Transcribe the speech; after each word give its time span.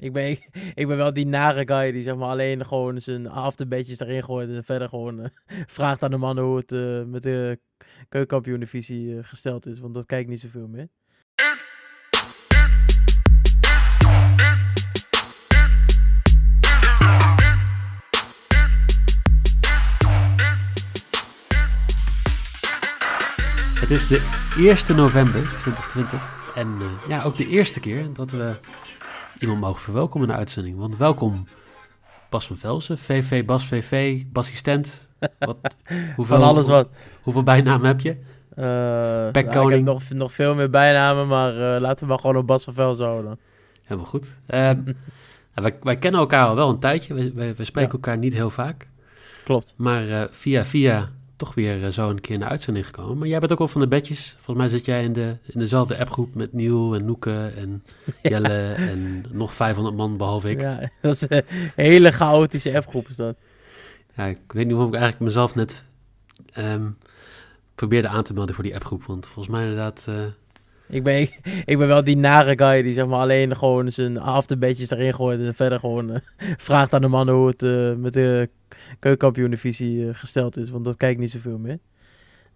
Ik 0.00 0.12
ben, 0.12 0.30
ik 0.80 0.86
ben 0.86 0.96
wel 0.96 1.12
die 1.12 1.26
nare 1.26 1.66
guy 1.66 1.92
die 1.92 2.02
zeg 2.02 2.16
maar 2.16 2.28
alleen 2.28 2.66
gewoon 2.66 3.00
zijn 3.00 3.28
afterbeetjes 3.28 4.00
erin 4.00 4.22
gooit 4.22 4.48
en 4.48 4.64
verder 4.64 4.88
gewoon 4.88 5.20
eh, 5.20 5.30
vraagt 5.76 6.02
aan 6.02 6.10
de 6.10 6.16
mannen 6.16 6.44
hoe 6.44 6.56
het 6.56 6.72
eh, 6.72 7.04
met 7.04 7.22
de 7.22 7.60
keukenkampioen-divisie 8.08 9.16
eh, 9.16 9.24
gesteld 9.24 9.66
is. 9.66 9.78
Want 9.78 9.94
dat 9.94 10.06
kijk 10.06 10.22
ik 10.22 10.28
niet 10.28 10.40
zoveel 10.40 10.68
meer. 10.68 10.88
Het 23.80 23.90
is 23.90 24.06
de 24.06 24.82
1 24.88 24.96
november 24.96 25.42
2020 25.42 26.38
en 26.54 26.78
ja, 27.08 27.22
ook 27.22 27.36
de 27.36 27.48
eerste 27.48 27.80
keer 27.80 28.12
dat 28.12 28.30
we 28.30 28.54
iemand 29.40 29.60
mogen 29.60 29.80
verwelkomen 29.80 30.28
in 30.28 30.32
de 30.34 30.38
uitzending. 30.38 30.76
Want 30.78 30.96
welkom 30.96 31.44
Bas 32.30 32.46
van 32.46 32.56
Velsen, 32.56 32.98
VV, 32.98 33.44
Bas 33.44 33.66
VV, 33.66 34.22
Bassistent. 34.32 35.08
Wat, 35.38 35.58
hoeveel, 36.16 36.36
Van 36.36 36.42
alles 36.42 36.66
wat. 36.66 36.88
Hoeveel 37.22 37.42
bijnamen 37.42 37.86
heb 37.86 38.00
je? 38.00 38.16
Nou, 38.54 39.26
ik 39.26 39.32
Bekkoning. 39.32 39.86
heb 39.86 39.94
nog, 39.94 40.10
nog 40.10 40.32
veel 40.32 40.54
meer 40.54 40.70
bijnamen, 40.70 41.26
maar 41.28 41.52
eh, 41.52 41.80
laten 41.80 41.98
we 41.98 42.06
maar 42.06 42.18
gewoon 42.18 42.36
op 42.36 42.46
Bas 42.46 42.64
van 42.64 42.74
Vel 42.74 42.94
zo 42.94 43.04
houden. 43.04 43.38
Helemaal 43.82 44.10
goed. 44.10 44.34
Eh, 44.46 44.70
wij, 45.54 45.76
wij 45.82 45.96
kennen 45.96 46.20
elkaar 46.20 46.46
al 46.46 46.54
wel 46.54 46.68
een 46.68 46.78
tijdje. 46.78 47.14
We, 47.14 47.32
we, 47.32 47.54
we 47.54 47.64
spreken 47.64 47.90
Ja. 47.90 47.96
elkaar 47.96 48.18
niet 48.18 48.32
heel 48.32 48.50
vaak. 48.50 48.88
Klopt. 49.44 49.74
Maar 49.76 50.28
via 50.30 50.64
via 50.64 51.10
toch 51.40 51.54
weer 51.54 51.84
eh, 51.84 51.90
zo 51.90 52.10
een 52.10 52.20
keer 52.20 52.34
in 52.34 52.40
de 52.40 52.46
uitzending 52.46 52.86
gekomen. 52.86 53.18
Maar 53.18 53.28
jij 53.28 53.38
bent 53.38 53.52
ook 53.52 53.58
wel 53.58 53.68
van 53.68 53.80
de 53.80 53.88
bedjes. 53.88 54.34
Volgens 54.38 54.56
mij 54.56 54.68
zit 54.68 54.84
jij 54.84 55.04
in, 55.04 55.12
de, 55.12 55.36
in 55.46 55.60
dezelfde 55.60 55.98
appgroep 55.98 56.34
met 56.34 56.52
Niel 56.52 56.94
en 56.94 57.04
Noeke 57.04 57.52
en 57.56 57.82
Jelle 58.22 58.72
en 58.72 59.24
nog 59.30 59.52
500 59.54 59.96
man 59.96 60.16
behalve 60.16 60.50
ik. 60.50 60.60
Ja. 60.60 60.80
Ja, 60.80 60.90
dat 61.00 61.14
is 61.14 61.24
een 61.28 61.42
hele 61.74 62.12
chaotische 62.12 62.76
appgroep 62.76 63.08
is 63.08 63.16
dat. 63.16 63.36
ik 64.16 64.52
weet 64.52 64.66
niet 64.66 64.74
of 64.76 64.86
ik 64.86 64.94
eigenlijk 64.94 65.22
mezelf 65.22 65.54
net 65.54 65.84
ehm, 66.52 66.88
probeerde 67.74 68.08
aan 68.08 68.22
te 68.24 68.34
melden 68.34 68.54
voor 68.54 68.64
die 68.64 68.74
appgroep. 68.74 69.04
Want 69.04 69.26
volgens 69.26 69.48
mij 69.48 69.62
inderdaad... 69.62 70.06
eh, 70.08 70.14
Ik 70.90 71.02
ben, 71.02 71.20
ik 71.72 71.78
ben 71.78 71.86
wel 71.88 72.04
die 72.04 72.16
nare 72.16 72.58
guy 72.58 72.82
die 72.82 72.94
zeg 72.94 73.06
maar 73.06 73.18
alleen 73.20 73.56
gewoon 73.56 73.92
zijn 73.92 74.18
afterbeetjes 74.18 74.90
erin 74.90 75.14
gooit 75.14 75.40
en 75.40 75.54
verder 75.54 75.78
gewoon 75.80 76.10
eh, 76.12 76.20
vraagt 76.66 76.94
aan 76.94 77.00
de 77.00 77.08
mannen 77.08 77.34
hoe 77.34 77.48
het 77.48 77.62
eh, 77.62 77.94
met 77.94 78.12
de 78.12 78.48
keukenkampioen-divisie 78.98 80.08
eh, 80.08 80.14
gesteld 80.14 80.56
is. 80.56 80.70
Want 80.70 80.84
dat 80.84 80.96
kijk 80.96 81.12
ik 81.12 81.18
niet 81.18 81.30
zoveel 81.30 81.58
meer. 81.58 81.78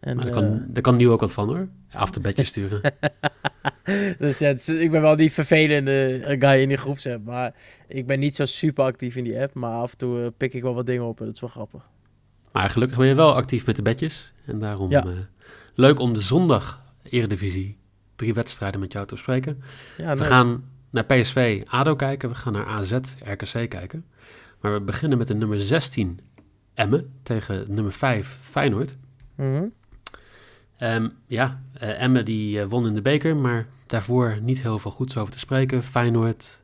En, 0.01 0.15
maar 0.17 0.25
daar, 0.25 0.35
kan, 0.35 0.65
daar 0.69 0.83
kan 0.83 0.95
Niel 0.97 1.13
ook 1.13 1.21
wat 1.21 1.33
van 1.33 1.49
hoor. 1.49 1.69
Af 1.93 2.11
te 2.11 2.21
bedje 2.21 2.45
sturen. 2.45 2.81
dus 4.19 4.39
ja, 4.39 4.49
is- 4.49 4.69
ik 4.69 4.91
ben 4.91 5.01
wel 5.01 5.17
die 5.17 5.33
vervelende 5.33 6.21
guy 6.39 6.61
in 6.61 6.69
die 6.69 6.77
groepsapp. 6.77 7.25
Maar 7.25 7.55
ik 7.89 8.07
ben 8.07 8.19
niet 8.19 8.35
zo 8.35 8.45
super 8.45 8.85
actief 8.85 9.17
in 9.17 9.25
die 9.25 9.41
app. 9.41 9.55
Maar 9.55 9.73
af 9.73 9.93
en 9.93 9.99
toe 9.99 10.31
pik 10.37 10.53
ik 10.55 10.63
wel 10.63 10.75
wat 10.75 10.87
dingen 10.87 11.05
op 11.05 11.19
en 11.21 11.25
dat 11.27 11.35
is 11.35 11.41
wel 11.41 11.51
grappig. 11.51 11.89
Maar 12.53 12.71
gelukkig 12.71 12.99
ben 12.99 13.07
je 13.07 13.15
wel 13.15 13.35
actief 13.35 13.67
met 13.67 13.77
de 13.77 13.83
bedjes. 13.83 14.33
En 14.47 14.59
daarom 14.59 14.91
Ja. 14.91 15.05
leuk 15.75 15.99
om 15.99 16.13
de 16.13 16.21
zondag 16.21 16.83
Eredivisie 17.03 17.77
drie 18.17 18.35
wedstrijden 18.35 18.81
met 18.81 18.93
jou 18.93 19.07
te 19.07 19.15
bespreken. 19.15 19.63
Ja, 19.97 20.17
We 20.17 20.25
gaan 20.25 20.65
naar 20.91 21.05
PSV 21.05 21.63
ADO 21.67 21.97
kijken. 21.97 22.29
We 22.29 22.35
gaan 22.35 22.53
naar 22.53 22.67
AZ 22.67 22.93
RKC 23.25 23.71
kijken. 23.71 24.05
Maar 24.61 24.73
we 24.73 24.81
beginnen 24.81 25.19
met 25.19 25.27
de 25.27 25.35
nummer 25.35 25.61
16 25.61 26.21
Emmen 26.75 27.13
tegen 27.23 27.65
nummer 27.69 27.93
5 27.93 28.39
Feyenoord. 28.43 28.97
Ehm, 30.77 31.09
ja, 31.27 31.63
eh, 31.73 32.03
Emmen 32.03 32.25
die 32.25 32.61
eh, 32.61 32.67
won 32.67 32.87
in 32.87 32.95
de 32.95 33.03
beker, 33.03 33.37
maar 33.37 33.67
daarvoor 33.87 34.39
niet 34.43 34.63
heel 34.63 34.79
veel 34.79 34.91
goeds 34.91 35.17
over 35.17 35.33
te 35.33 35.39
spreken. 35.39 35.83
Feyenoord, 35.83 36.63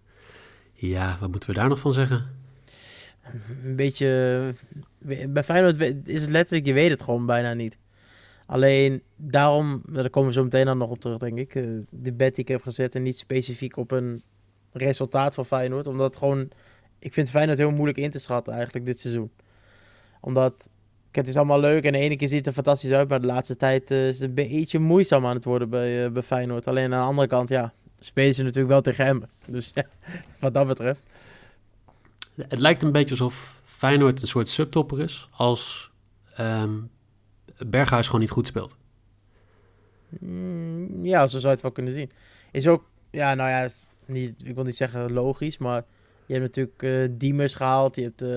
ja, 0.72 1.16
wat 1.20 1.30
moeten 1.30 1.48
we 1.48 1.54
daar 1.54 1.68
nog 1.68 1.78
van 1.78 1.92
zeggen? 1.92 2.26
Een 3.64 3.76
beetje... 3.76 4.54
Bij 5.28 5.44
Feyenoord 5.44 5.80
is 6.08 6.20
het 6.20 6.30
letterlijk, 6.30 6.66
je 6.66 6.72
weet 6.72 6.90
het 6.90 7.02
gewoon 7.02 7.26
bijna 7.26 7.54
niet. 7.54 7.78
Alleen 8.50 9.02
daarom, 9.16 9.82
daar 9.88 10.10
komen 10.10 10.28
we 10.28 10.34
zo 10.34 10.42
meteen 10.42 10.64
dan 10.64 10.78
nog 10.78 10.90
op 10.90 11.00
terug, 11.00 11.18
denk 11.18 11.38
ik. 11.38 11.54
eh, 11.54 11.64
De 11.90 12.12
bet 12.12 12.34
die 12.34 12.44
ik 12.44 12.50
heb 12.50 12.62
gezet 12.62 12.94
en 12.94 13.02
niet 13.02 13.18
specifiek 13.18 13.76
op 13.76 13.90
een 13.90 14.22
resultaat 14.72 15.34
van 15.34 15.46
Feyenoord. 15.46 15.86
Omdat 15.86 16.16
gewoon, 16.16 16.48
ik 16.98 17.12
vind 17.12 17.30
Feyenoord 17.30 17.58
heel 17.58 17.70
moeilijk 17.70 17.98
in 17.98 18.10
te 18.10 18.18
schatten 18.18 18.52
eigenlijk 18.52 18.86
dit 18.86 19.00
seizoen. 19.00 19.30
Omdat, 20.20 20.70
het 21.10 21.28
is 21.28 21.36
allemaal 21.36 21.60
leuk 21.60 21.84
en 21.84 21.92
de 21.92 21.98
ene 21.98 22.16
keer 22.16 22.28
ziet 22.28 22.36
het 22.38 22.46
er 22.46 22.52
fantastisch 22.52 22.90
uit. 22.90 23.08
Maar 23.08 23.20
de 23.20 23.26
laatste 23.26 23.56
tijd 23.56 23.90
eh, 23.90 24.08
is 24.08 24.18
het 24.20 24.28
een 24.28 24.34
beetje 24.34 24.78
moeizaam 24.78 25.26
aan 25.26 25.34
het 25.34 25.44
worden 25.44 25.70
bij, 25.70 26.04
eh, 26.04 26.12
bij 26.12 26.22
Feyenoord. 26.22 26.66
Alleen 26.66 26.94
aan 26.94 27.00
de 27.02 27.06
andere 27.08 27.28
kant, 27.28 27.48
ja, 27.48 27.72
spelen 28.00 28.34
ze 28.34 28.42
natuurlijk 28.42 28.72
wel 28.72 28.82
tegen 28.82 29.04
hem. 29.04 29.22
Dus 29.46 29.72
wat 30.40 30.54
dat 30.54 30.66
betreft. 30.66 31.00
Het 32.48 32.58
lijkt 32.58 32.82
een 32.82 32.92
beetje 32.92 33.10
alsof 33.10 33.60
Feyenoord 33.64 34.22
een 34.22 34.28
soort 34.28 34.48
subtopper 34.48 35.00
is 35.00 35.28
als 35.32 35.90
ehm, 36.34 36.78
Berghuis 37.66 38.06
gewoon 38.06 38.20
niet 38.20 38.30
goed 38.30 38.46
speelt. 38.46 38.76
Mm, 40.18 41.06
ja, 41.06 41.26
zo 41.26 41.38
zou 41.38 41.42
je 41.42 41.48
het 41.48 41.62
wel 41.62 41.72
kunnen 41.72 41.92
zien. 41.92 42.10
Is 42.50 42.68
ook, 42.68 42.90
ja, 43.10 43.34
nou 43.34 43.50
ja, 43.50 43.68
niet, 44.06 44.34
ik 44.44 44.54
wil 44.54 44.64
niet 44.64 44.76
zeggen 44.76 45.12
logisch, 45.12 45.58
maar 45.58 45.84
je 46.26 46.34
hebt 46.34 46.46
natuurlijk 46.46 46.82
eh 46.82 47.16
Diemers 47.18 47.54
gehaald, 47.54 47.96
je 47.96 48.02
hebt 48.02 48.22
eh 48.22 48.28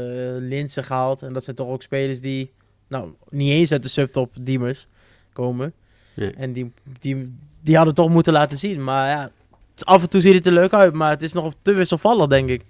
Linsen 0.48 0.84
gehaald. 0.84 1.22
En 1.22 1.34
dat 1.34 1.44
zijn 1.44 1.56
toch 1.56 1.68
ook 1.68 1.82
spelers 1.82 2.22
die, 2.22 2.52
nou, 2.88 3.14
niet 3.30 3.52
eens 3.52 3.72
uit 3.72 3.84
de 3.84 3.90
subtop 3.90 4.36
Diemers 4.42 4.88
komen. 5.34 5.74
Nee. 6.14 6.32
En 6.32 6.54
die, 6.54 6.72
die, 7.00 7.36
die 7.62 7.76
hadden 7.76 7.94
toch 7.94 8.10
moeten 8.10 8.34
laten 8.34 8.58
zien. 8.58 8.84
Maar 8.84 9.10
ja, 9.10 9.32
af 9.84 10.02
en 10.02 10.10
toe 10.10 10.22
ziet 10.22 10.34
het 10.34 10.46
er 10.46 10.52
leuk 10.52 10.74
uit, 10.74 10.94
maar 10.94 11.10
het 11.10 11.22
is 11.22 11.34
nog 11.34 11.54
te 11.62 11.74
wisselvallig, 11.74 12.28
denk 12.28 12.50
ik. 12.50 12.62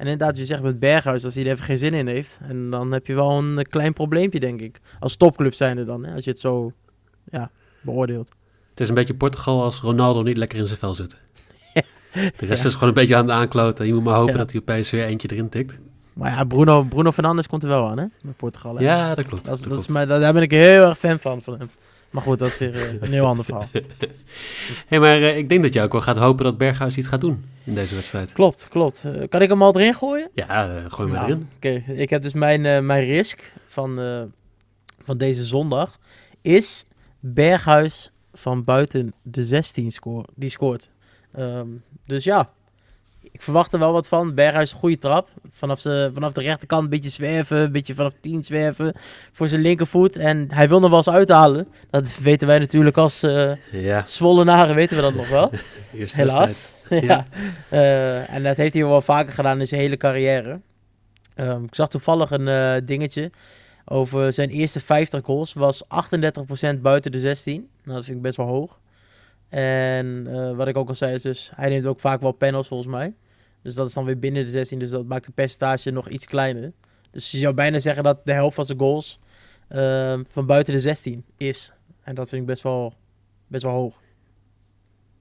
En 0.00 0.06
inderdaad, 0.06 0.36
je 0.38 0.44
zegt 0.44 0.62
met 0.62 0.78
Berghuis, 0.78 1.24
als 1.24 1.34
hij 1.34 1.44
er 1.44 1.50
even 1.50 1.64
geen 1.64 1.78
zin 1.78 1.94
in 1.94 2.06
heeft. 2.06 2.38
En 2.42 2.70
dan 2.70 2.92
heb 2.92 3.06
je 3.06 3.14
wel 3.14 3.30
een 3.38 3.58
eh, 3.58 3.64
klein 3.64 3.92
probleempje, 3.92 4.40
denk 4.40 4.60
ik. 4.60 4.80
Als 4.98 5.16
topclub 5.16 5.54
zijnde 5.54 5.84
dan, 5.84 6.04
hè, 6.04 6.14
als 6.14 6.24
je 6.24 6.30
het 6.30 6.40
zo 6.40 6.72
ja, 7.30 7.50
beoordeelt. 7.80 8.28
Het 8.70 8.80
is 8.80 8.88
een 8.88 8.94
beetje 8.94 9.14
Portugal 9.14 9.62
als 9.62 9.80
Ronaldo 9.80 10.22
niet 10.22 10.36
lekker 10.36 10.58
in 10.58 10.66
zijn 10.66 10.78
vel 10.78 10.94
zit. 10.94 11.16
De 12.38 12.46
rest 12.46 12.64
is 12.64 12.72
gewoon 12.72 12.88
een 12.88 12.94
beetje 12.94 13.16
aan 13.16 13.22
het 13.28 13.34
aankloten. 13.34 13.86
Je 13.86 13.94
moet 13.94 14.04
maar 14.04 14.14
hopen 14.14 14.32
Ja. 14.32 14.38
dat 14.38 14.50
hij 14.52 14.60
opeens 14.60 14.90
weer 14.90 15.04
eentje 15.04 15.28
erin 15.30 15.48
tikt. 15.48 15.78
Maar 16.12 16.30
ja, 16.30 16.44
Bruno, 16.44 16.82
Bruno 16.82 17.12
Fernandes 17.12 17.46
komt 17.46 17.62
er 17.62 17.68
wel 17.68 17.88
aan, 17.88 17.98
hè? 17.98 18.04
Met 18.22 18.36
Portugal. 18.36 18.76
hè? 18.76 18.82
Ja, 18.84 19.14
dat 19.14 19.26
klopt. 19.26 19.44
dat, 19.44 19.54
is- 19.54 19.60
dat 19.60 19.70
dat 19.70 19.78
is 19.78 19.84
klopt. 19.84 19.98
mij, 19.98 20.06
daar 20.06 20.20
daar 20.20 20.32
ben 20.32 20.42
ik 20.42 20.50
heel 20.50 20.88
erg 20.88 20.98
fan 20.98 21.18
van, 21.18 21.42
van 21.42 21.58
hem. 21.58 21.70
Maar 22.10 22.22
goed, 22.22 22.38
dat 22.38 22.48
is 22.48 22.58
weer 22.58 22.74
eh, 22.74 22.92
een 23.00 23.12
heel 23.12 23.26
ander 23.26 23.44
verhaal. 23.44 23.68
Hey, 24.86 25.00
maar 25.00 25.22
eh, 25.22 25.36
ik 25.36 25.48
denk 25.48 25.62
dat 25.62 25.74
je 25.74 25.82
ook 25.82 25.92
wel 25.92 26.00
gaat 26.00 26.16
hopen 26.16 26.44
dat 26.44 26.58
Berghuis 26.58 26.96
iets 26.96 27.06
gaat 27.06 27.20
doen 27.20 27.44
in 27.64 27.74
deze 27.74 27.94
wedstrijd. 27.94 28.32
Klopt, 28.32 28.68
klopt. 28.68 29.04
Eh, 29.04 29.28
kan 29.28 29.42
ik 29.42 29.48
hem 29.48 29.62
al 29.62 29.74
erin 29.74 29.94
gooien? 29.94 30.30
Ja, 30.34 30.84
gooi 30.88 31.10
maar 31.10 31.20
Nou, 31.20 31.30
erin. 31.30 31.48
Oké, 31.56 31.92
ik 31.92 32.10
heb 32.10 32.22
dus 32.22 32.32
mijn, 32.32 32.86
mijn 32.86 33.04
risk 33.04 33.52
van, 33.66 34.00
van 35.04 35.18
deze 35.18 35.44
zondag 35.44 35.98
is 36.42 36.86
Berghuis 37.20 38.10
van 38.32 38.62
buiten 38.62 39.12
de 39.22 39.44
16 39.44 39.90
score, 39.90 40.26
die 40.34 40.50
scoort. 40.50 40.90
Ehm, 41.32 41.68
dus 42.06 42.24
ja, 42.24 42.50
ik 43.32 43.42
verwacht 43.42 43.72
er 43.72 43.78
wel 43.78 43.92
wat 43.92 44.08
van. 44.08 44.34
Berghuis, 44.34 44.72
goede 44.72 44.98
trap. 44.98 45.28
Vanaf, 45.50 45.82
de, 45.82 46.10
vanaf 46.14 46.32
de 46.32 46.40
rechterkant 46.40 46.82
een 46.82 46.88
beetje 46.88 47.10
zwerven, 47.10 47.56
een 47.56 47.72
beetje 47.72 47.94
vanaf 47.94 48.12
10 48.20 48.44
zwerven 48.44 48.92
voor 49.32 49.48
zijn 49.48 49.60
linkervoet. 49.60 50.16
En 50.16 50.46
hij 50.52 50.68
wil 50.68 50.80
nog 50.80 50.88
wel 50.88 50.98
eens 50.98 51.10
uithalen. 51.10 51.68
Dat 51.90 52.18
weten 52.18 52.46
wij 52.46 52.58
natuurlijk 52.58 52.96
als 52.96 53.22
eh 53.22 53.52
Ja, 53.70 54.04
Zwollenaren, 54.06 54.74
weten 54.74 54.96
we 54.96 55.02
dat 55.02 55.14
nog 55.14 55.28
wel. 55.28 55.50
Helaas. 55.96 56.74
ja. 56.88 57.00
Ja. 57.00 57.24
Eh, 57.68 58.34
en 58.34 58.42
dat 58.42 58.56
heeft 58.56 58.74
hij 58.74 58.84
wel 58.86 59.02
vaker 59.02 59.32
gedaan 59.32 59.60
in 59.60 59.68
zijn 59.68 59.80
hele 59.80 59.96
carrière. 59.96 60.60
Ehm, 61.34 61.64
ik 61.64 61.74
zag 61.74 61.88
toevallig 61.88 62.30
een 62.30 62.48
eh, 62.48 62.74
dingetje 62.84 63.30
over 63.84 64.32
zijn 64.32 64.48
eerste 64.48 64.80
50 64.80 65.24
goals. 65.24 65.52
Was 65.52 65.84
38% 65.84 66.80
buiten 66.80 67.12
de 67.12 67.20
16. 67.20 67.68
Nou, 67.84 67.96
dat 67.96 68.04
vind 68.04 68.16
ik 68.16 68.22
best 68.22 68.36
wel 68.36 68.46
hoog. 68.46 68.78
En 69.48 70.56
wat 70.56 70.68
ik 70.68 70.76
ook 70.76 70.88
al 70.88 70.94
zei 70.94 71.14
is 71.14 71.22
dus, 71.22 71.50
hij 71.54 71.68
neemt 71.68 71.86
ook 71.86 72.00
vaak 72.00 72.20
wel 72.20 72.32
panels 72.32 72.68
volgens 72.68 72.88
mij. 72.88 73.14
Dus 73.62 73.74
dat 73.74 73.86
is 73.88 73.92
dan 73.94 74.04
weer 74.04 74.18
binnen 74.18 74.44
de 74.44 74.50
16. 74.50 74.78
Dus 74.78 74.90
dat 74.90 75.04
maakt 75.06 75.26
het 75.26 75.34
percentage 75.34 75.90
nog 75.90 76.08
iets 76.08 76.26
kleiner. 76.26 76.72
Dus 77.10 77.30
je 77.30 77.38
zou 77.38 77.54
bijna 77.54 77.80
zeggen 77.80 78.04
dat 78.04 78.20
de 78.24 78.32
helft 78.32 78.54
van 78.54 78.64
zijn 78.64 78.78
goals 78.78 79.18
ehm, 79.68 80.22
van 80.28 80.46
buiten 80.46 80.74
de 80.74 80.80
16 80.80 81.24
is. 81.36 81.72
En 82.02 82.14
dat 82.14 82.28
vind 82.28 82.40
ik 82.40 82.46
best 82.46 82.62
wel, 82.62 82.94
best 83.46 83.62
wel 83.62 83.72
hoog. 83.72 84.00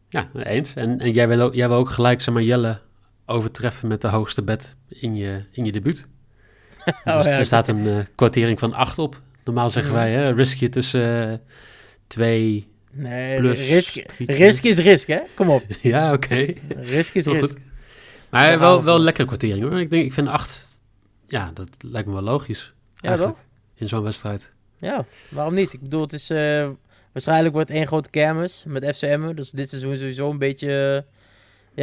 Ja, 0.10 0.30
eens. 0.34 0.74
En, 0.74 1.00
en 1.00 1.12
jij, 1.12 1.28
wil 1.28 1.42
ook, 1.42 1.54
jij 1.54 1.68
wil 1.68 1.78
ook 1.78 1.90
gelijk 1.90 2.22
zeg 2.22 2.34
maar, 2.34 2.44
Jelle 2.44 2.80
overtreffen 3.26 3.88
met 3.88 4.02
de 4.02 4.08
hoogste 4.08 4.44
bet 4.44 4.76
in 4.88 5.16
je, 5.16 5.44
in 5.52 5.66
je 5.66 5.72
debuut. 5.72 6.04
Oh, 7.06 7.18
dus 7.18 7.26
ja. 7.26 7.38
er 7.38 7.46
staat 7.46 7.68
een 7.68 7.88
eh, 7.88 7.98
kwartering 8.16 8.60
van 8.60 8.74
8 8.74 9.00
op. 9.00 9.22
Normaal 9.44 9.70
zeggen 9.70 9.94
Ja. 9.94 10.00
wij, 10.00 10.12
hè, 10.12 10.30
risk 10.30 10.58
je 10.58 10.70
tussen 10.70 11.32
eh, 11.32 11.38
2 12.08 12.68
Nee, 12.92 13.38
plus... 13.38 13.58
risk, 14.18 14.64
is 14.64 14.78
risk, 14.78 15.08
hè? 15.08 15.20
Kom 15.36 15.50
op. 15.50 15.64
Ja, 15.82 16.14
oké. 16.14 16.54
Risk 16.78 17.14
is 17.14 17.26
risk. 17.26 17.58
Maar 18.30 18.60
wel, 18.60 18.78
we 18.78 18.84
wel 18.84 18.96
voor. 18.96 19.04
lekkere 19.04 19.28
kwartering 19.28 19.64
hoor. 19.64 19.80
Ik, 19.80 19.90
denk, 19.90 20.06
ik 20.06 20.14
vind 20.14 20.28
8, 20.28 20.68
ja, 21.28 21.52
dat 21.54 21.70
lijkt 21.80 22.08
me 22.08 22.14
wel 22.14 22.24
logisch. 22.24 22.74
Ja, 22.96 23.16
toch? 23.18 23.38
In 23.76 23.88
zo'n 23.88 24.04
wedstrijd. 24.04 24.52
Ja, 24.78 25.06
waarom 25.30 25.54
niet? 25.54 25.74
Ik 25.74 25.82
bedoel, 25.82 26.02
het 26.02 26.14
is... 26.14 26.30
eh, 26.30 26.70
waarschijnlijk 27.12 27.54
wordt 27.56 27.70
één 27.70 27.88
grote 27.88 28.10
kermis 28.10 28.64
met 28.68 28.96
FCM'en. 28.96 29.36
Dus 29.36 29.52
dit 29.52 29.70
seizoen 29.70 29.98
sowieso 29.98 30.30
een 30.30 30.38
beetje... 30.38 31.04
eh, 31.06 31.12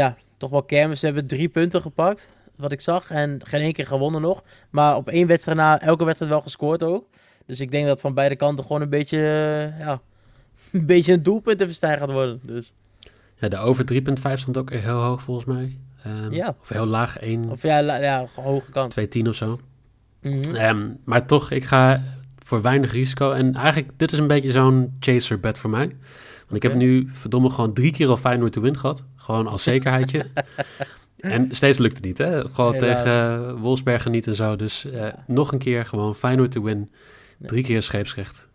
ja, 0.00 0.16
toch 0.36 0.50
wel 0.50 0.62
kermis. 0.62 1.00
Ze 1.00 1.06
hebben 1.06 1.26
drie 1.26 1.48
punten 1.48 1.82
gepakt, 1.82 2.30
wat 2.56 2.72
ik 2.72 2.80
zag. 2.80 3.10
En 3.10 3.40
geen 3.46 3.60
één 3.60 3.72
keer 3.72 3.86
gewonnen 3.86 4.20
nog. 4.20 4.42
Maar 4.70 4.96
op 4.96 5.08
één 5.08 5.26
wedstrijd 5.26 5.58
na, 5.58 5.80
elke 5.80 6.04
wedstrijd 6.04 6.32
wel 6.32 6.42
gescoord 6.42 6.82
ook. 6.82 7.06
Dus 7.46 7.60
ik 7.60 7.70
denk 7.70 7.86
dat 7.86 8.00
van 8.00 8.14
beide 8.14 8.36
kanten 8.36 8.64
gewoon 8.64 8.82
een 8.82 8.88
beetje... 8.90 9.18
eh, 9.18 9.78
ja, 9.80 10.00
een 10.72 10.86
beetje 10.86 11.12
een 11.12 11.22
doelpuntenverstijn 11.22 11.98
gaat 11.98 12.10
worden. 12.10 12.40
Dus 12.42 12.72
Ja, 13.38 13.48
de 13.48 13.56
over 13.58 13.84
3.5 13.92 14.32
stond 14.34 14.56
ook 14.56 14.70
heel 14.70 15.02
hoog 15.02 15.22
volgens 15.22 15.46
mij. 15.46 15.78
Ehm, 16.06 16.32
Ja. 16.32 16.56
Of 16.60 16.68
heel 16.68 16.86
laag, 16.86 17.20
1, 17.20 17.50
Of 17.50 17.62
ja, 17.62 17.82
la- 17.82 17.96
ja 18.00 18.26
hoge 18.34 18.70
kant. 18.70 18.90
2, 19.10 19.28
of 19.28 19.34
zo. 19.34 19.60
Mhm. 20.22 20.54
Ehm, 20.54 20.88
maar 21.04 21.26
toch, 21.26 21.50
ik 21.50 21.64
ga 21.64 22.02
voor 22.44 22.62
weinig 22.62 22.92
risico. 22.92 23.30
En 23.32 23.54
eigenlijk, 23.54 23.92
dit 23.96 24.12
is 24.12 24.18
een 24.18 24.26
beetje 24.26 24.50
zo'n 24.50 24.96
chaser 25.00 25.40
bet 25.40 25.58
voor 25.58 25.70
mij. 25.70 25.86
Want 26.48 26.54
ik 26.54 26.62
heb 26.62 26.74
nu 26.74 27.08
verdomme 27.12 27.50
gewoon 27.50 27.72
drie 27.72 27.92
keer 27.92 28.08
al 28.08 28.16
Feyenoord 28.16 28.52
to 28.52 28.60
win 28.60 28.78
gehad. 28.78 29.04
Gewoon 29.16 29.46
als 29.46 29.62
zekerheidje. 29.62 30.26
en 31.18 31.48
steeds 31.50 31.78
lukt 31.78 31.96
het 31.96 32.04
niet, 32.04 32.18
hè? 32.18 32.48
Gewoon 32.48 32.74
Helaas. 32.74 33.02
tegen 33.02 33.40
uh, 33.54 33.60
Wolfsbergen 33.60 34.10
niet 34.10 34.26
en 34.26 34.34
zo. 34.34 34.56
Dus 34.56 34.84
eh, 34.84 35.06
nog 35.26 35.52
een 35.52 35.58
keer 35.58 35.86
gewoon 35.86 36.14
Feyenoord 36.14 36.50
to 36.50 36.62
win. 36.62 36.90
Drie 37.38 37.64
keer 37.64 37.82
scheepsrecht. 37.82 38.48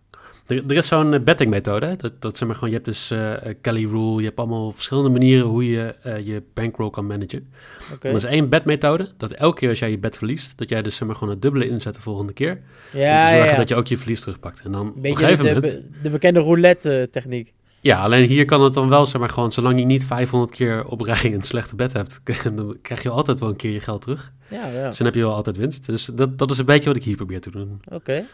Er, 0.52 0.64
er 0.68 0.76
is 0.78 0.88
zo'n 0.88 1.14
eh, 1.14 1.20
bettingmethode. 1.20 1.96
Dat, 1.98 2.14
dat 2.20 2.38
zeg 2.38 2.48
maar 2.48 2.56
gewoon, 2.58 2.70
je 2.70 2.76
hebt 2.76 2.88
dus 2.88 3.12
eh, 3.12 3.34
Kelly 3.62 3.86
Rule. 3.86 4.20
Je 4.20 4.26
hebt 4.26 4.38
allemaal 4.40 4.72
verschillende 4.72 5.10
manieren 5.10 5.48
hoe 5.48 5.70
je 5.70 5.96
je 6.24 6.44
bankroll 6.54 6.90
kan 6.90 7.06
managen. 7.08 7.50
Oké. 7.94 8.08
Er 8.08 8.16
is 8.16 8.24
één 8.24 8.50
betmethode. 8.50 9.08
Dat 9.18 9.32
elke 9.32 9.58
keer 9.60 9.70
als 9.70 9.80
jij 9.80 9.90
je 9.92 10.00
bet 10.00 10.18
verliest, 10.18 10.58
dat 10.58 10.70
jij 10.70 10.82
dus 10.82 10.96
zeg 10.96 11.08
maar 11.08 11.16
gewoon 11.18 11.34
het 11.34 11.42
dubbele 11.42 11.68
inzet 11.70 11.96
de 11.96 12.02
volgende 12.02 12.34
keer. 12.34 12.52
om 12.52 12.60
te 12.92 12.98
Ja, 12.98 13.04
ja, 13.30 13.30
zorgen 13.36 13.52
ja. 13.52 13.58
dat 13.58 13.70
je 13.70 13.76
ook 13.76 13.88
je 13.88 13.98
verlies 13.98 14.20
terugpakt. 14.20 14.62
En 14.64 14.72
dan 14.72 14.88
op 14.90 14.96
een 14.96 15.02
Beetje 15.02 15.18
gegeven 15.18 15.46
de, 15.46 15.54
moment... 15.54 15.92
be- 15.92 16.00
de 16.02 16.10
bekende 16.10 16.40
roulette-techniek. 16.40 17.54
Ja, 17.82 18.02
alleen 18.02 18.30
hier 18.30 18.46
kan 18.46 18.62
het 18.62 18.74
dan 18.74 18.90
wel, 18.90 19.06
zeg 19.06 19.22
maar 19.22 19.30
gewoon, 19.30 19.52
zolang 19.52 19.80
je 19.80 19.86
niet 19.86 20.06
500 20.06 20.52
keer 20.52 20.86
op 20.86 21.02
rij 21.02 21.34
een 21.34 21.42
slechte 21.42 21.76
bet 21.76 21.94
hebt, 21.94 22.22
dan 22.56 22.78
krijg 22.82 23.04
je 23.04 23.10
altijd 23.10 23.40
wel 23.40 23.50
een 23.50 23.56
keer 23.56 23.72
je 23.72 23.80
geld 23.80 24.02
terug. 24.02 24.32
Ja, 24.48 24.68
ja. 24.68 24.88
Dus 24.88 24.98
dan 24.98 25.06
heb 25.06 25.16
je 25.16 25.22
wel 25.22 25.34
altijd 25.34 25.58
winst. 25.58 25.86
Dus 25.86 26.06
dat, 26.06 26.38
dat 26.38 26.52
is 26.52 26.58
een 26.58 26.66
beetje 26.66 26.88
wat 26.90 26.98
ik 26.98 27.04
hier 27.04 27.16
probeer 27.16 27.42
te 27.42 27.52
doen. 27.52 27.82
Oké. 27.90 28.26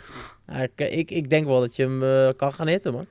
Ik, 0.61 0.89
ik, 0.89 1.11
ik 1.11 1.29
denk 1.29 1.45
wel 1.45 1.59
dat 1.59 1.75
je 1.75 1.83
hem 1.83 2.03
eh, 2.03 2.29
kan 2.35 2.53
gaan 2.53 2.67
hitten, 2.67 2.93
man. 2.93 3.05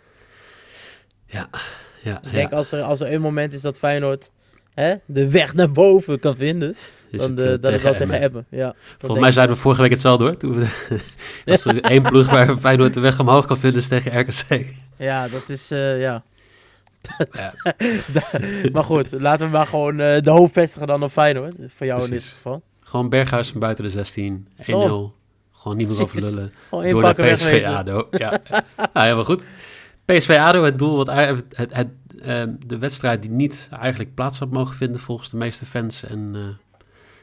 Ja, 1.27 1.49
Ik 1.53 1.61
ja. 2.03 2.21
denk 2.33 2.53
als 2.53 2.73
er, 2.73 2.83
als 2.83 3.00
er 3.00 3.12
een 3.12 3.21
moment 3.21 3.53
is 3.53 3.61
dat 3.61 3.79
Feyenoord 3.79 4.31
hè, 4.75 4.94
de 5.06 5.31
weg 5.31 5.55
naar 5.55 5.71
boven 5.71 6.19
kan 6.19 6.37
vinden, 6.37 6.77
Is 7.11 7.20
dan 7.20 7.31
het, 7.31 7.44
eh, 7.44 7.53
eh, 7.53 7.61
dat 7.61 7.73
is 7.73 7.82
wel 7.82 7.93
Emmen. 7.93 8.08
tegen 8.08 8.25
Ebben. 8.25 8.47
Ja, 8.49 8.75
Volgens 8.99 9.20
mij 9.20 9.32
zeiden 9.32 9.56
we 9.56 9.62
vorige 9.62 9.82
week 9.82 9.91
hetzelfde 9.91 10.25
hoor. 10.25 10.37
Toen 10.37 10.55
we, 10.55 10.70
als 11.53 11.64
er 11.64 11.81
één 11.81 12.03
ploeg 12.03 12.31
waar 12.31 12.56
Feyenoord 12.56 12.94
de 12.94 13.00
weg 13.00 13.20
omhoog 13.20 13.47
kan 13.47 13.58
vinden 13.58 13.81
is 13.81 13.88
tegen 13.88 14.20
RKC. 14.20 14.67
Ja, 14.97 15.29
dat 15.29 15.49
is, 15.49 15.70
eh, 15.70 16.00
ja. 16.00 16.23
Ja. 17.32 17.55
maar 18.73 18.85
goed, 18.85 19.12
laten 19.12 19.47
we 19.47 19.53
maar 19.53 19.67
gewoon 19.67 19.97
de 19.97 20.31
hoop 20.31 20.53
vestigen 20.53 20.87
dan 20.87 21.03
op 21.03 21.11
Feyenoord. 21.11 21.56
Voor 21.69 21.87
jou 21.87 22.05
in 22.05 22.11
dit 22.11 22.23
geval. 22.23 22.62
Gewoon 22.81 23.09
Berghuis 23.09 23.49
van 23.49 23.61
buiten 23.61 23.85
de 23.85 23.91
16, 23.91 24.49
1-0. 24.59 24.75
Oh. 24.75 25.11
Gewoon 25.52 25.76
niet 25.76 25.88
meer 25.88 26.02
over 26.02 26.20
lullen. 26.20 26.52
Door 26.70 27.02
naar 27.02 27.14
PSV. 27.14 27.64
ADO. 27.67 28.09
Ja, 28.11 28.41
ja 28.49 28.64
helemaal 28.93 29.25
goed. 29.25 29.47
PSV 30.05 30.37
ADO, 30.41 30.62
het 30.62 30.79
doel, 30.79 30.97
wat, 30.97 31.11
het, 31.11 31.44
het, 31.73 31.88
de 32.67 32.79
wedstrijd 32.79 33.23
die 33.23 33.31
niet 33.31 33.69
eigenlijk 33.81 34.14
plaats 34.14 34.38
had 34.38 34.50
mogen 34.50 34.76
vinden 34.76 35.00
volgens 35.00 35.31
de 35.31 35.37
meeste 35.37 35.67
fans 35.67 36.05
en 36.05 36.59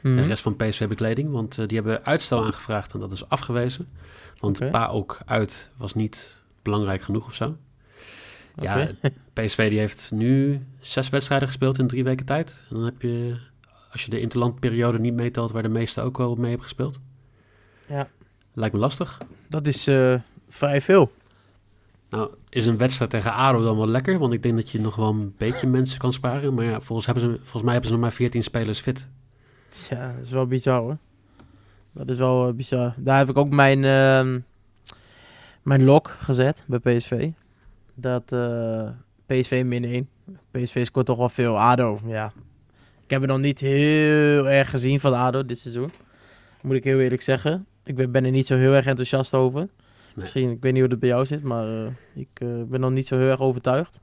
Mhm. 0.04 0.16
de 0.16 0.26
rest 0.26 0.42
van 0.42 0.56
PSV-bekleding. 0.56 1.30
Want 1.30 1.58
eh, 1.58 1.66
die 1.66 1.76
hebben 1.76 2.04
uitstel 2.04 2.44
aangevraagd 2.44 2.92
en 2.92 3.00
dat 3.00 3.12
is 3.12 3.28
afgewezen. 3.28 3.88
Want 4.40 4.60
Oké. 4.60 4.70
Pa 4.70 4.86
ook 4.86 5.18
uit 5.26 5.70
was 5.76 5.94
niet 5.94 6.42
belangrijk 6.62 7.02
genoeg 7.02 7.26
of 7.26 7.34
zo. 7.34 7.56
Ja. 8.60 8.88
PSV 9.32 9.68
die 9.68 9.78
heeft 9.78 10.10
nu 10.10 10.66
zes 10.80 11.08
wedstrijden 11.08 11.48
gespeeld 11.48 11.78
in 11.78 11.86
drie 11.86 12.04
weken 12.04 12.26
tijd. 12.26 12.62
En 12.70 12.76
dan 12.76 12.84
heb 12.84 13.02
je, 13.02 13.36
als 13.92 14.04
je 14.04 14.10
de 14.10 14.20
interlandperiode 14.20 14.98
niet 14.98 15.14
meetelt, 15.14 15.52
waar 15.52 15.62
de 15.62 15.68
meeste 15.68 16.00
ook 16.00 16.18
wel 16.18 16.34
mee 16.34 16.48
hebben 16.48 16.66
gespeeld. 16.66 17.00
Ja. 17.86 18.08
Lijkt 18.52 18.74
me 18.74 18.80
lastig. 18.80 19.18
Dat 19.48 19.66
is 19.66 19.86
eh, 19.86 20.14
vrij 20.48 20.80
veel. 20.80 21.12
Nou, 22.08 22.30
is 22.48 22.66
een 22.66 22.78
wedstrijd 22.78 23.10
tegen 23.10 23.32
ADO 23.32 23.62
dan 23.62 23.76
wel 23.76 23.88
lekker? 23.88 24.18
Want 24.18 24.32
ik 24.32 24.42
denk 24.42 24.56
dat 24.56 24.70
je 24.70 24.80
nog 24.80 24.96
wel 24.96 25.08
een 25.08 25.34
beetje 25.36 25.66
mensen 25.78 25.98
kan 25.98 26.12
sparen. 26.12 26.54
Maar 26.54 26.64
ja, 26.64 26.80
volgens, 26.80 27.06
hebben 27.06 27.24
ze, 27.24 27.36
volgens 27.36 27.62
mij 27.62 27.72
hebben 27.72 27.90
ze 27.90 27.96
nog 27.96 28.02
maar 28.04 28.12
14 28.12 28.42
spelers 28.42 28.80
fit. 28.80 29.08
Ja, 29.74 30.12
dat 30.12 30.24
is 30.24 30.30
wel 30.30 30.46
bizar 30.46 30.80
hoor. 30.80 30.96
Dat 31.92 32.10
is 32.10 32.18
wel 32.18 32.48
eh, 32.48 32.54
bizar. 32.54 32.94
Daar 32.96 33.18
heb 33.18 33.28
ik 33.28 33.36
ook 33.36 33.50
mijn, 33.50 33.84
ehm, 33.84 34.40
mijn 35.62 35.84
lok 35.84 36.08
gezet 36.08 36.64
bij 36.66 36.78
PSV. 36.78 37.30
Dat 37.94 38.32
eh, 38.32 38.88
PSV 39.26 39.62
min 39.66 39.84
1. 39.84 40.08
PSV 40.50 40.86
scoort 40.86 41.06
toch 41.06 41.18
wel 41.18 41.28
veel. 41.28 41.60
ADO, 41.60 41.98
ja. 42.06 42.32
Ik 43.04 43.10
heb 43.10 43.20
het 43.20 43.30
nog 43.30 43.40
niet 43.40 43.60
heel 43.60 44.48
erg 44.48 44.70
gezien 44.70 45.00
van 45.00 45.12
ADO 45.12 45.44
dit 45.44 45.58
seizoen. 45.58 45.92
Moet 46.62 46.76
ik 46.76 46.84
heel 46.84 47.00
eerlijk 47.00 47.22
zeggen. 47.22 47.66
Ik 47.84 48.12
ben, 48.12 48.24
er 48.24 48.30
niet 48.30 48.46
zo 48.46 48.56
heel 48.56 48.72
erg 48.72 48.86
enthousiast 48.86 49.34
over. 49.34 49.68
Misschien, 50.14 50.50
ik 50.50 50.60
weet 50.60 50.72
niet 50.72 50.82
hoe 50.82 50.90
het 50.90 51.00
bij 51.00 51.08
jou 51.08 51.26
zit, 51.26 51.42
maar 51.42 51.66
eh, 51.66 51.86
ik 52.14 52.68
ben 52.68 52.80
nog 52.80 52.90
niet 52.90 53.06
zo 53.06 53.18
heel 53.18 53.30
erg 53.30 53.40
overtuigd. 53.40 54.00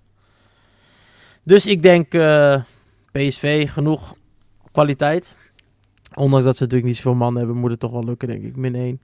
Dus 1.44 1.66
ik 1.66 1.82
denk 1.82 2.08
PSV 3.12 3.72
genoeg 3.72 4.16
kwaliteit. 4.72 5.36
Ondanks 6.14 6.46
dat 6.46 6.56
ze 6.58 6.64
natuurlijk 6.64 6.90
niet 6.90 6.98
zoveel 7.02 7.16
man 7.16 7.36
hebben, 7.36 7.56
moet 7.56 7.72
het 7.72 7.80
toch 7.80 7.92
wel 7.92 8.04
lukken, 8.06 8.28
denk 8.28 8.44
ik. 8.44 8.56
Min 8.56 8.76
1. 8.76 9.00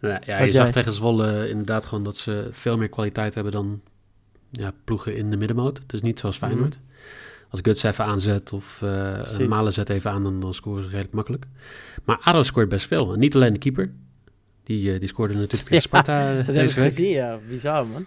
Ja, 0.00 0.20
ja 0.24 0.42
je 0.42 0.52
zag 0.52 0.70
tegen 0.70 0.92
Zwolle 0.92 1.48
inderdaad 1.48 1.86
gewoon 1.86 2.04
dat 2.04 2.16
ze 2.16 2.48
veel 2.50 2.76
meer 2.78 2.88
kwaliteit 2.88 3.34
hebben 3.34 3.52
dan 3.52 3.80
ja, 4.50 4.72
ploegen 4.84 5.16
in 5.16 5.30
de 5.30 5.36
middenmoot. 5.36 5.78
Het 5.78 5.92
is 5.92 6.00
niet 6.00 6.20
zoals 6.20 6.36
Feyenoord. 6.36 6.78
Als 7.50 7.60
Guts 7.62 7.82
even 7.82 8.04
aanzet 8.04 8.52
of 8.52 8.76
Precies. 8.78 9.48
Malen 9.48 9.72
zet 9.72 9.88
even 9.90 10.10
aan, 10.10 10.22
dan, 10.22 10.40
dan 10.40 10.54
scoren 10.54 10.82
ze 10.82 10.88
redelijk 10.88 11.14
makkelijk. 11.14 11.46
Maar 12.04 12.18
ADO 12.22 12.42
scoort 12.42 12.68
best 12.68 12.86
veel. 12.86 13.12
En 13.12 13.18
niet 13.18 13.34
alleen 13.34 13.52
de 13.52 13.58
keeper. 13.58 13.92
Die, 14.64 14.92
eh, 14.92 14.98
die 15.00 15.08
scoorde 15.08 15.34
natuurlijk 15.34 15.62
tegen 15.68 15.74
Ja, 15.74 15.80
Sparta 15.80 16.30
eh, 16.30 16.36
Dat 16.36 16.46
heb 16.46 16.54
ik 16.54 16.60
deze 16.60 16.74
week. 16.74 16.84
gezien, 16.88 17.08
ja. 17.08 17.38
Bizar, 17.48 17.86
man. 17.86 18.06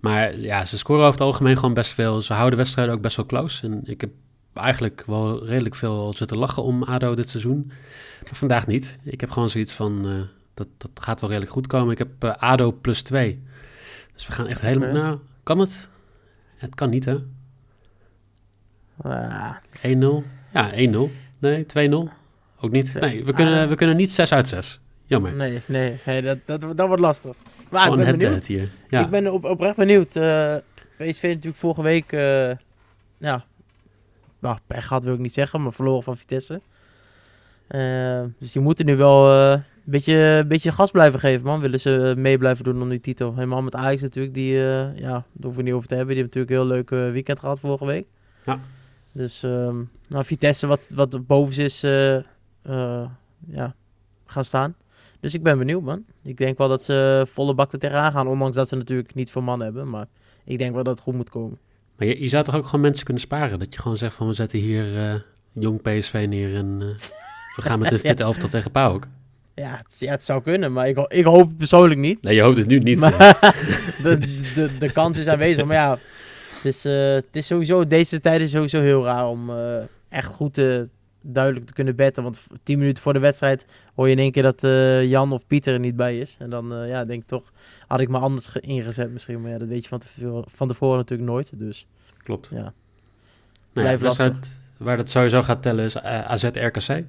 Maar 0.00 0.38
ja, 0.38 0.64
ze 0.64 0.78
scoren 0.78 1.00
over 1.02 1.12
het 1.12 1.22
algemeen 1.22 1.56
gewoon 1.56 1.74
best 1.74 1.92
veel. 1.92 2.20
Ze 2.20 2.32
houden 2.32 2.58
wedstrijden 2.58 2.94
ook 2.94 3.00
best 3.00 3.16
wel 3.16 3.26
close. 3.26 3.66
En 3.66 3.80
ik 3.84 4.00
heb 4.00 4.10
eigenlijk 4.58 5.02
wel 5.06 5.46
redelijk 5.46 5.74
veel 5.74 6.12
zitten 6.16 6.36
lachen 6.36 6.62
om 6.62 6.82
ADO 6.82 7.14
dit 7.14 7.30
seizoen. 7.30 7.64
Maar 7.66 8.34
vandaag 8.34 8.66
niet. 8.66 8.98
Ik 9.02 9.20
heb 9.20 9.30
gewoon 9.30 9.48
zoiets 9.50 9.72
van, 9.72 10.06
eh, 10.06 10.12
dat, 10.54 10.66
dat 10.76 10.90
gaat 10.94 11.20
wel 11.20 11.28
redelijk 11.28 11.52
goed 11.52 11.66
komen. 11.66 11.92
Ik 11.92 11.98
heb 11.98 12.08
eh, 12.18 12.34
ADO 12.38 12.72
plus 12.72 13.02
2. 13.02 13.42
Dus 14.14 14.26
we 14.26 14.32
gaan 14.32 14.46
echt 14.46 14.60
helemaal... 14.60 14.92
Nou, 14.92 15.18
kan 15.42 15.58
het? 15.58 15.88
Het 16.56 16.74
kan 16.74 16.90
niet, 16.90 17.04
hè? 17.04 17.16
1-0? 17.16 17.20
Ah, 19.02 19.54
Ja, 20.52 20.70
1-0. 20.72 21.10
Nee, 21.38 21.66
2-0. 21.90 22.08
Ook 22.60 22.70
niet. 22.70 22.94
Nee, 23.00 23.24
we 23.24 23.32
kunnen, 23.32 23.58
ADO. 23.60 23.68
we 23.68 23.74
kunnen 23.74 23.96
niet 23.96 24.10
6 24.10 24.32
uit 24.32 24.48
6. 24.48 24.80
Jammer. 25.04 25.34
nee, 25.34 25.62
nee. 25.66 25.98
nee 26.04 26.22
dat, 26.22 26.38
dat, 26.44 26.60
dat 26.60 26.86
wordt 26.86 27.02
lastig. 27.02 27.36
Maar 27.70 27.88
ik 27.88 27.96
ben 27.96 28.06
het 28.06 28.18
benieuwd. 28.18 28.46
hier. 28.46 28.68
Ja. 28.88 29.00
Ik 29.00 29.10
ben 29.10 29.32
op, 29.32 29.44
oprecht 29.44 29.76
benieuwd. 29.76 30.16
Eh 30.16 30.56
PSV 30.98 31.22
natuurlijk 31.22 31.56
vorige 31.56 31.82
week... 31.82 32.10
ja, 33.18 33.44
nou, 34.38 34.58
pech 34.66 34.86
gehad 34.86 35.04
wil 35.04 35.14
ik 35.14 35.20
niet 35.20 35.32
zeggen, 35.32 35.62
maar 35.62 35.72
verloren 35.72 36.02
van 36.02 36.16
Vitesse. 36.16 36.60
Eh, 37.66 38.22
dus 38.38 38.52
die 38.52 38.62
moeten 38.62 38.86
nu 38.86 38.96
wel 38.96 39.32
eh, 39.32 39.50
een 39.50 39.62
beetje, 39.84 40.14
een 40.14 40.48
beetje 40.48 40.72
gas 40.72 40.90
blijven 40.90 41.20
geven, 41.20 41.46
man. 41.46 41.60
Willen 41.60 41.80
ze 41.80 42.14
mee 42.16 42.38
blijven 42.38 42.64
doen 42.64 42.82
om 42.82 42.88
die 42.88 43.00
titel. 43.00 43.34
Helemaal 43.34 43.62
met 43.62 43.74
Ajax 43.74 44.02
natuurlijk, 44.02 44.34
die, 44.34 44.54
eh, 44.54 44.98
ja, 44.98 45.10
daar 45.10 45.24
hoeven 45.40 45.56
we 45.56 45.62
niet 45.62 45.72
over 45.72 45.88
te 45.88 45.94
hebben. 45.94 46.14
Die 46.14 46.22
hebben 46.24 46.40
natuurlijk 46.40 46.50
een 46.50 46.56
heel 46.56 46.66
leuk 46.66 46.90
eh, 46.90 47.12
weekend 47.12 47.40
gehad 47.40 47.60
vorige 47.60 47.86
week. 47.86 48.06
Ja. 48.44 48.60
Dus, 49.12 49.42
ehm, 49.42 49.82
nou, 50.06 50.24
Vitesse 50.24 50.66
wat, 50.66 50.90
wat 50.94 51.26
boven 51.26 51.64
is, 51.64 51.82
eh, 51.82 52.16
eh, 52.16 53.08
ja, 53.46 53.74
gaan 54.26 54.44
staan. 54.44 54.74
Dus 55.20 55.34
ik 55.34 55.42
ben 55.42 55.58
benieuwd, 55.58 55.82
man. 55.82 56.04
Ik 56.22 56.36
denk 56.36 56.58
wel 56.58 56.68
dat 56.68 56.82
ze 56.82 57.24
volle 57.28 57.54
bak 57.54 57.72
er 57.72 57.78
tegenaan 57.78 58.12
gaan, 58.12 58.26
ondanks 58.26 58.56
dat 58.56 58.68
ze 58.68 58.76
natuurlijk 58.76 59.14
niet 59.14 59.30
veel 59.30 59.42
man 59.42 59.60
hebben. 59.60 59.88
Maar 59.88 60.06
ik 60.44 60.58
denk 60.58 60.74
wel 60.74 60.82
dat 60.82 60.94
het 60.94 61.02
goed 61.02 61.14
moet 61.14 61.30
komen. 61.30 61.58
Maar 61.98 62.06
je, 62.08 62.22
je 62.22 62.28
zou 62.28 62.44
toch 62.44 62.54
ook 62.56 62.64
gewoon 62.64 62.80
mensen 62.80 63.04
kunnen 63.04 63.22
sparen? 63.22 63.58
Dat 63.58 63.74
je 63.74 63.80
gewoon 63.80 63.96
zegt 63.96 64.14
van, 64.14 64.26
we 64.26 64.32
zetten 64.32 64.58
hier 64.58 64.96
eh, 64.96 65.14
jong 65.52 65.82
PSV 65.82 66.26
neer 66.28 66.54
en 66.54 66.76
eh, 66.80 66.86
we 67.56 67.62
gaan 67.62 67.78
met 67.78 67.92
een 67.92 67.98
fit 67.98 68.20
elftal 68.20 68.48
tegen 68.48 68.70
PAOK. 68.70 69.06
Ja, 69.54 69.70
het, 69.82 69.96
ja, 69.98 70.10
het 70.10 70.24
zou 70.24 70.42
kunnen, 70.42 70.72
maar 70.72 70.88
ik, 70.88 70.96
ho- 70.96 71.06
ik 71.08 71.24
hoop 71.24 71.48
het 71.48 71.56
persoonlijk 71.56 72.00
niet. 72.00 72.22
Nee, 72.22 72.34
je 72.34 72.40
hoopt 72.42 72.56
het 72.56 72.66
nu 72.66 72.78
niet. 72.78 72.98
Maar 72.98 73.18
de, 74.02 74.18
de, 74.54 74.70
de 74.78 74.92
kans 74.92 75.16
is 75.18 75.28
aanwezig. 75.28 75.64
Maar 75.64 75.76
ja, 75.76 75.98
het 76.54 76.64
is, 76.64 76.84
eh, 76.84 77.12
het 77.12 77.26
is 77.32 77.46
sowieso, 77.46 77.86
deze 77.86 78.20
tijd 78.20 78.40
is 78.40 78.50
sowieso 78.50 78.80
heel 78.80 79.04
raar 79.04 79.28
om, 79.28 79.50
echt 80.08 80.26
goed 80.26 80.58
eh, 80.58 80.80
duidelijk 81.20 81.66
te 81.66 81.72
kunnen 81.72 81.96
betten. 81.96 82.22
Want 82.22 82.46
tien 82.62 82.78
minuten 82.78 83.02
voor 83.02 83.12
de 83.12 83.18
wedstrijd 83.18 83.66
hoor 83.94 84.06
je 84.06 84.12
in 84.12 84.18
één 84.18 84.32
keer 84.32 84.42
dat 84.42 84.64
eh, 84.64 85.04
Jan 85.10 85.32
of 85.32 85.46
Pieter 85.46 85.72
er 85.74 85.80
niet 85.80 85.96
bij 85.96 86.18
is. 86.18 86.36
En 86.38 86.50
dan 86.50 86.74
eh, 86.74 86.88
ja, 86.88 87.04
denk 87.04 87.22
ik 87.22 87.28
toch, 87.28 87.52
had 87.86 88.00
ik 88.00 88.08
me 88.08 88.18
anders 88.18 88.46
ge- 88.46 88.60
ingezet 88.60 89.10
misschien. 89.10 89.40
Maar 89.40 89.50
ja, 89.50 89.58
dat 89.58 89.68
weet 89.68 89.82
je 89.82 89.88
van 89.88 89.98
tevoren, 89.98 90.50
van 90.50 90.68
tevoren 90.68 90.96
natuurlijk 90.98 91.28
nooit. 91.30 91.58
Dus 91.58 91.86
Klopt. 92.22 92.48
Ja. 92.50 92.72
Nou 93.72 93.86
ja, 93.88 93.92
de 93.96 93.98
wedstrijd 93.98 94.58
waar 94.76 94.96
dat 94.96 95.10
sowieso 95.10 95.42
gaat 95.42 95.62
tellen 95.62 95.84
is 95.84 95.94
eh, 95.94 96.24
AZ-RKC. 96.24 97.04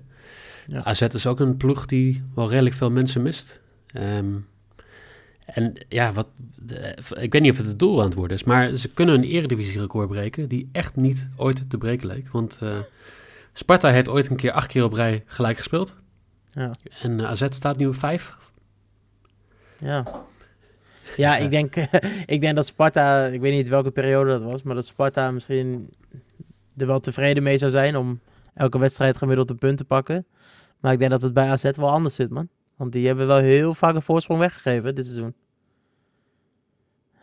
Ja. 0.68 0.84
AZ 0.84 1.02
is 1.02 1.28
ook 1.28 1.40
een 1.40 1.58
ploeg 1.58 1.86
die 1.86 2.24
wel 2.36 2.50
redelijk 2.50 2.76
veel 2.76 2.92
mensen 2.92 3.22
mist. 3.22 3.62
Ehm, 3.94 4.26
en 5.46 5.74
ja, 5.88 6.12
wat, 6.14 6.28
de- 6.56 6.96
ik 7.20 7.32
weet 7.32 7.42
niet 7.42 7.52
of 7.52 7.58
het 7.58 7.68
het 7.68 7.80
doel 7.80 8.00
aan 8.00 8.06
het 8.06 8.14
worden 8.14 8.38
is, 8.38 8.44
maar 8.44 8.76
ze 8.76 8.90
kunnen 8.90 9.16
een 9.16 9.24
eredivisie-record 9.24 10.08
breken 10.10 10.48
die 10.48 10.70
echt 10.72 10.96
niet 10.96 11.28
ooit 11.36 11.70
te 11.70 11.78
breken 11.78 12.08
leek. 12.08 12.30
Want 12.32 12.58
eh, 12.62 12.70
Sparta 13.54 13.90
heeft 13.90 14.10
ooit 14.10 14.30
een 14.30 14.36
keer 14.36 14.52
acht 14.52 14.68
keer 14.68 14.84
op 14.84 14.94
rij 14.94 15.24
gelijk 15.26 15.58
gespeeld. 15.58 15.96
ja. 16.52 16.72
En 17.02 17.20
eh, 17.20 17.26
AZ 17.26 17.46
staat 17.50 17.78
nu 17.78 17.88
op 17.88 17.96
vijf. 17.96 18.36
Ja. 19.80 20.06
Ja, 21.18 21.38
ik 21.38 21.50
denk, 21.50 21.76
ik 22.26 22.42
denk 22.42 22.56
dat 22.56 22.66
Sparta, 22.66 23.26
ik 23.26 23.42
weet 23.42 23.54
niet 23.54 23.68
welke 23.68 23.92
periode 23.92 24.30
dat 24.30 24.44
was, 24.44 24.64
maar 24.64 24.76
dat 24.76 24.86
Sparta 24.86 25.32
misschien 25.32 25.90
er 26.78 26.88
wel 26.88 27.00
tevreden 27.00 27.44
mee 27.44 27.58
zou 27.58 27.72
zijn 27.72 27.98
om 27.98 28.20
elke 28.54 28.80
wedstrijd 28.80 29.18
gemiddeld 29.18 29.50
een 29.50 29.58
punt 29.58 29.78
te 29.78 29.86
pakken. 29.86 30.26
Maar 30.80 30.94
ik 30.94 31.00
denk 31.00 31.12
dat 31.12 31.22
het 31.22 31.34
bij 31.34 31.50
AZ 31.50 31.72
wel 31.76 31.90
anders 31.90 32.16
zit, 32.16 32.30
man. 32.30 32.50
Want 32.76 32.92
die 32.92 33.08
hebben 33.08 33.28
wel 33.28 33.38
heel 33.38 33.74
vaak 33.74 33.96
een 33.96 34.02
voorsprong 34.02 34.40
weggegeven 34.40 34.96
dit 34.96 35.06
seizoen. 35.06 35.34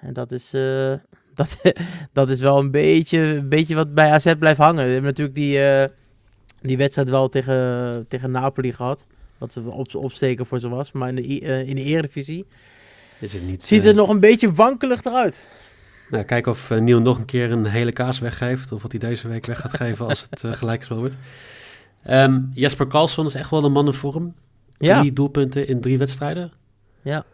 En 0.00 0.12
dat 0.12 0.32
is, 0.32 0.54
eh, 0.54 0.92
dat, 1.34 1.62
dat 2.12 2.30
is 2.30 2.40
wel 2.40 2.58
een 2.58 2.70
beetje, 2.70 3.18
een 3.18 3.48
beetje 3.48 3.74
wat 3.74 3.94
bij 3.94 4.10
AZ 4.10 4.34
blijft 4.38 4.60
hangen. 4.60 4.84
Die 4.84 4.92
hebben 4.92 5.10
natuurlijk 5.10 5.36
die, 5.36 5.62
eh, 5.64 5.90
die 6.60 6.76
wedstrijd 6.76 7.08
wel 7.08 7.28
tegen, 7.28 8.04
tegen 8.08 8.30
Napoli 8.30 8.72
gehad. 8.72 9.06
Wat 9.38 9.52
ze 9.52 9.70
op, 9.70 9.94
opsteken 9.94 10.46
voor 10.46 10.60
ze 10.60 10.68
was. 10.68 10.92
Maar 10.92 11.08
in 11.08 11.14
de, 11.14 11.40
eh, 11.40 11.68
in 11.68 11.74
de 11.74 11.82
Eredivisie 11.82 12.46
Is 13.18 13.32
het 13.32 13.46
niet, 13.46 13.64
Ziet 13.64 13.82
eh, 13.82 13.88
er 13.88 13.94
nog 13.94 14.08
een 14.08 14.20
beetje 14.20 14.52
wankelig 14.52 15.04
eruit. 15.04 15.48
Nou, 16.10 16.24
kijken 16.24 16.52
of 16.52 16.70
eh, 16.70 16.78
Niel 16.78 17.00
nog 17.00 17.18
een 17.18 17.24
keer 17.24 17.52
een 17.52 17.66
hele 17.66 17.92
kaas 17.92 18.18
weggeeft. 18.18 18.72
Of 18.72 18.82
wat 18.82 18.90
hij 18.90 19.00
deze 19.00 19.28
week 19.28 19.46
weg 19.46 19.60
gaat 19.60 19.74
geven 19.74 20.06
als 20.06 20.26
het 20.30 20.44
eh, 20.44 20.52
gelijk 20.52 20.78
gespeeld 20.78 21.00
wordt. 21.00 21.16
Ehm, 22.02 22.40
Jesper 22.52 22.86
Karlsson 22.86 23.26
is 23.26 23.34
echt 23.34 23.50
wel 23.50 23.64
een 23.64 23.72
man 23.72 23.86
in 23.86 23.92
vorm. 23.92 24.34
Ja, 24.78 25.00
Drie 25.00 25.12
doelpunten 25.12 25.68
in 25.68 25.80
drie 25.80 25.98
wedstrijden. 25.98 26.52
Ja. 27.02 27.24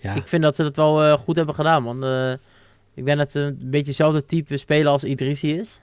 Ja, 0.00 0.14
ik 0.14 0.28
vind 0.28 0.42
dat 0.42 0.56
ze 0.56 0.62
dat 0.62 0.76
wel 0.76 1.02
eh, 1.02 1.12
goed 1.12 1.36
hebben 1.36 1.54
gedaan, 1.54 1.82
man. 1.82 2.04
Eh, 2.04 2.32
ik 2.94 3.04
denk 3.04 3.18
dat 3.18 3.30
ze 3.30 3.40
een 3.40 3.58
beetje 3.60 3.86
hetzelfde 3.86 4.26
type 4.26 4.56
speler 4.56 4.92
als 4.92 5.04
Idrissi 5.04 5.58
is. 5.58 5.80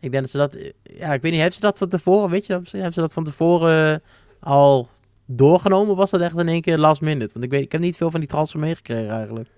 Ik 0.00 0.10
denk 0.10 0.22
dat 0.22 0.30
ze 0.30 0.36
dat... 0.38 0.58
Ja, 0.82 1.12
ik 1.12 1.22
weet 1.22 1.30
niet, 1.30 1.40
hebben 1.40 1.52
ze 1.52 1.60
dat 1.60 1.78
van 1.78 1.88
tevoren, 1.88 2.30
weet 2.30 2.46
je 2.46 2.52
dat? 2.52 2.60
Misschien 2.60 2.80
hebben 2.82 2.98
ze 2.98 3.06
dat 3.06 3.12
van 3.14 3.24
tevoren 3.24 3.94
eh, 3.94 4.48
al 4.48 4.88
doorgenomen. 5.26 5.96
Was 5.96 6.10
dat 6.10 6.20
echt 6.20 6.38
in 6.38 6.48
één 6.48 6.60
keer 6.60 6.78
last 6.78 7.00
minute? 7.00 7.32
Want 7.32 7.44
ik, 7.44 7.50
weet, 7.50 7.60
ik 7.62 7.72
heb 7.72 7.80
niet 7.80 7.96
veel 7.96 8.10
van 8.10 8.20
die 8.20 8.28
transfer 8.28 8.60
meegekregen 8.60 9.10
eigenlijk. 9.10 9.48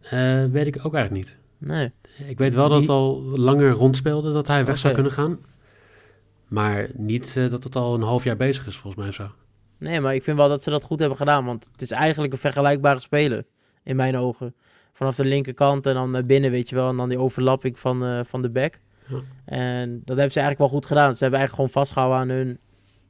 eh, 0.00 0.44
weet 0.44 0.66
ik 0.66 0.86
ook 0.86 0.94
eigenlijk 0.94 1.24
niet. 1.26 1.36
Nee. 1.58 1.92
Ik 2.28 2.38
weet 2.38 2.54
wel 2.54 2.68
dat 2.68 2.80
het 2.80 2.88
al 2.90 3.22
langer 3.22 3.70
rondspeelde 3.70 4.32
dat 4.32 4.46
hij 4.46 4.64
weg 4.64 4.78
zou 4.78 4.94
kunnen 4.94 5.12
gaan. 5.12 5.38
Maar 6.48 6.88
niet 6.94 7.36
eh, 7.36 7.50
dat 7.50 7.64
het 7.64 7.76
al 7.76 7.94
een 7.94 8.02
half 8.02 8.24
jaar 8.24 8.36
bezig 8.36 8.66
is, 8.66 8.76
volgens 8.76 9.02
mij 9.02 9.12
zo. 9.12 9.30
Nee, 9.78 10.00
maar 10.00 10.14
ik 10.14 10.22
vind 10.22 10.36
wel 10.36 10.48
dat 10.48 10.62
ze 10.62 10.70
dat 10.70 10.84
goed 10.84 10.98
hebben 11.00 11.18
gedaan. 11.18 11.44
Want 11.44 11.68
het 11.72 11.82
is 11.82 11.90
eigenlijk 11.90 12.32
een 12.32 12.38
vergelijkbare 12.38 13.00
speler. 13.00 13.44
In 13.84 13.96
mijn 13.96 14.16
ogen. 14.16 14.54
Vanaf 14.92 15.16
de 15.16 15.24
linkerkant 15.24 15.86
en 15.86 15.94
dan 15.94 16.10
naar 16.10 16.26
binnen, 16.26 16.50
weet 16.50 16.68
je 16.68 16.74
wel. 16.74 16.88
En 16.88 16.96
dan 16.96 17.08
die 17.08 17.18
overlapping 17.18 17.78
van, 17.78 18.24
van 18.26 18.42
de 18.42 18.50
back. 18.50 18.80
En 19.44 19.90
dat 20.04 20.16
hebben 20.16 20.32
ze 20.32 20.40
eigenlijk 20.40 20.58
wel 20.58 20.68
goed 20.68 20.86
gedaan. 20.86 21.16
Ze 21.16 21.22
hebben 21.22 21.38
eigenlijk 21.40 21.54
gewoon 21.54 21.84
vastgehouden 21.84 22.18
aan 22.18 22.28
hun, 22.28 22.58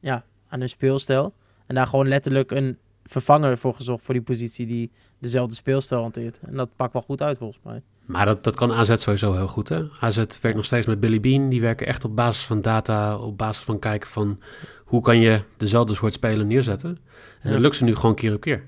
ja, 0.01 0.25
aan 0.49 0.59
hun 0.61 0.69
speelstijl. 0.69 1.35
En 1.67 1.75
daar 1.75 1.87
gewoon 1.87 2.09
letterlijk 2.09 2.51
een 2.51 2.79
vervanger 3.05 3.59
voor 3.59 3.75
gezocht 3.75 4.05
voor 4.05 4.15
die 4.15 4.23
positie 4.23 4.67
die 4.67 4.91
dezelfde 5.19 5.55
speelstijl 5.55 6.01
hanteert. 6.03 6.41
En 6.43 6.55
dat 6.57 6.69
pakt 6.77 6.93
wel 6.93 7.03
goed 7.03 7.23
uit 7.23 7.39
volgens 7.39 7.61
mij. 7.65 7.83
Maar 8.07 8.27
dat, 8.27 8.45
dat 8.45 8.55
kan 8.55 8.73
AZ 8.73 8.97
sowieso 8.97 9.33
heel 9.33 9.49
goed. 9.49 9.69
Hè? 9.69 9.83
AZ 10.01 10.17
werkt 10.17 10.55
nog 10.57 10.65
steeds 10.65 10.87
met 10.87 11.01
Billy 11.01 11.21
Bean. 11.21 11.49
Die 11.49 11.61
werken 11.61 11.87
echt 11.87 12.05
op 12.05 12.17
basis 12.17 12.45
van 12.45 12.63
data, 12.63 13.17
op 13.17 13.39
basis 13.39 13.65
van 13.65 13.79
kijken 13.79 14.09
van 14.09 14.41
hoe 14.85 15.03
kan 15.03 15.19
je 15.19 15.43
dezelfde 15.57 15.95
soort 15.95 16.13
speler 16.13 16.47
neerzetten. 16.47 16.91
En 16.91 17.49
Ja. 17.49 17.51
dat 17.51 17.61
lukt 17.61 17.77
ze 17.77 17.85
nu 17.85 17.95
gewoon 17.95 18.15
keer 18.15 18.35
op 18.35 18.41
keer. 18.41 18.65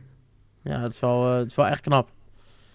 Ja, 0.62 0.80
dat 0.80 0.92
is 0.92 1.00
wel, 1.00 1.30
eh, 1.30 1.36
het 1.36 1.46
is 1.46 1.54
wel 1.54 1.66
echt 1.66 1.80
knap. 1.80 2.10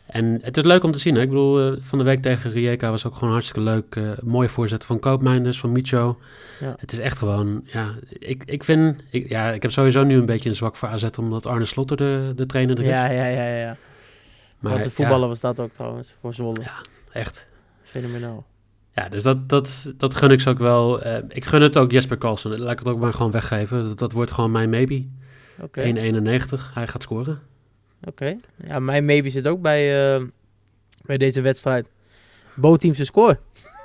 En 0.07 0.39
het 0.41 0.57
is 0.57 0.63
leuk 0.63 0.83
om 0.83 0.91
te 0.91 0.99
zien. 0.99 1.15
Hè? 1.15 1.21
Ik 1.21 1.29
bedoel, 1.29 1.71
eh, 1.71 1.77
van 1.79 1.97
de 1.97 2.03
week 2.03 2.21
tegen 2.21 2.51
Rijeka 2.51 2.89
was 2.89 3.05
ook 3.05 3.15
gewoon 3.15 3.31
hartstikke 3.31 3.61
leuk. 3.61 3.95
Eh, 3.95 4.03
mooie 4.23 4.49
voorzet 4.49 4.85
van 4.85 4.99
Koopmeinders, 4.99 5.59
van 5.59 5.71
Micho. 5.71 6.17
Ja. 6.59 6.75
Het 6.79 6.91
is 6.91 6.97
echt 6.97 7.17
gewoon, 7.17 7.61
ja, 7.65 7.93
ik, 8.09 8.43
ik 8.45 8.63
vind, 8.63 9.01
ik, 9.09 9.29
ja, 9.29 9.51
ik 9.51 9.61
heb 9.61 9.71
sowieso 9.71 10.03
nu 10.03 10.15
een 10.15 10.25
beetje 10.25 10.49
een 10.49 10.55
zwak 10.55 10.75
voor 10.75 10.89
AZ, 10.89 11.07
omdat 11.19 11.45
Arne 11.45 11.65
Slotter 11.65 11.97
de, 11.97 12.33
de 12.35 12.45
trainer 12.45 12.77
er 12.77 12.83
is. 12.83 12.89
Ja, 12.89 13.09
ja, 13.09 13.25
ja, 13.25 13.57
ja. 13.57 13.77
maar 14.59 14.71
Want 14.71 14.83
de 14.83 14.91
voetballer 14.91 15.27
was 15.27 15.39
dat 15.39 15.59
ook 15.59 15.71
trouwens, 15.71 16.13
voor 16.19 16.33
Zwolle. 16.33 16.61
Ja. 16.61 16.81
echt. 17.11 17.45
Fenomenaal. 17.81 18.45
Ja, 18.97 19.09
dus 19.09 19.23
dat, 19.23 19.49
dat, 19.49 19.93
dat 19.97 20.15
gun 20.15 20.31
ik 20.31 20.41
ze 20.41 20.49
ook 20.49 20.57
wel. 20.57 21.01
Eh, 21.01 21.23
ik 21.27 21.45
gun 21.45 21.61
het 21.61 21.77
ook 21.77 21.91
Jesper 21.91 22.17
Carlsen. 22.17 22.59
Laat 22.59 22.71
ik 22.71 22.79
het 22.79 22.87
ook 22.87 22.99
maar 22.99 23.13
gewoon 23.13 23.31
weggeven. 23.31 23.83
Dat, 23.83 23.97
dat 23.97 24.11
wordt 24.11 24.31
gewoon 24.31 24.51
mijn 24.51 24.69
maybe. 24.69 25.05
Oké. 25.61 25.81
1,91. 25.81 26.73
Hij 26.73 26.87
gaat 26.87 27.01
scoren. 27.01 27.41
Oké. 28.03 28.37
Ja, 28.67 28.79
mijn 28.79 29.05
maybe 29.05 29.29
zit 29.29 29.47
ook 29.47 29.61
bij, 29.61 30.15
eh, 30.15 30.23
bij 31.01 31.17
deze 31.17 31.41
wedstrijd. 31.41 31.87
Bo-teamse 32.55 33.05
score. 33.05 33.39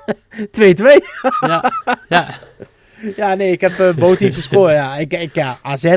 2-2. 0.50 0.84
Ja, 1.40 1.72
ja. 2.08 2.38
ja, 3.16 3.34
nee, 3.34 3.52
ik 3.52 3.60
heb 3.60 3.78
eh 3.78 3.94
Bo-teamse 3.94 4.42
score. 4.42 4.72
Ja, 4.72 4.96
ik, 4.96 5.12
ik, 5.12 5.34
ja, 5.34 5.58
AZ 5.62 5.96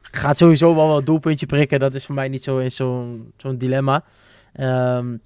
gaat 0.00 0.36
sowieso 0.36 0.74
wel 0.74 0.88
wel 0.88 1.04
doelpuntje 1.04 1.46
prikken. 1.46 1.80
Dat 1.80 1.94
is 1.94 2.06
voor 2.06 2.14
mij 2.14 2.28
niet 2.28 2.42
zo 2.42 2.58
in 2.58 2.72
zo'n 2.72 3.32
zo'n 3.36 3.58
dilemma. 3.58 4.04
Ehm, 4.52 5.16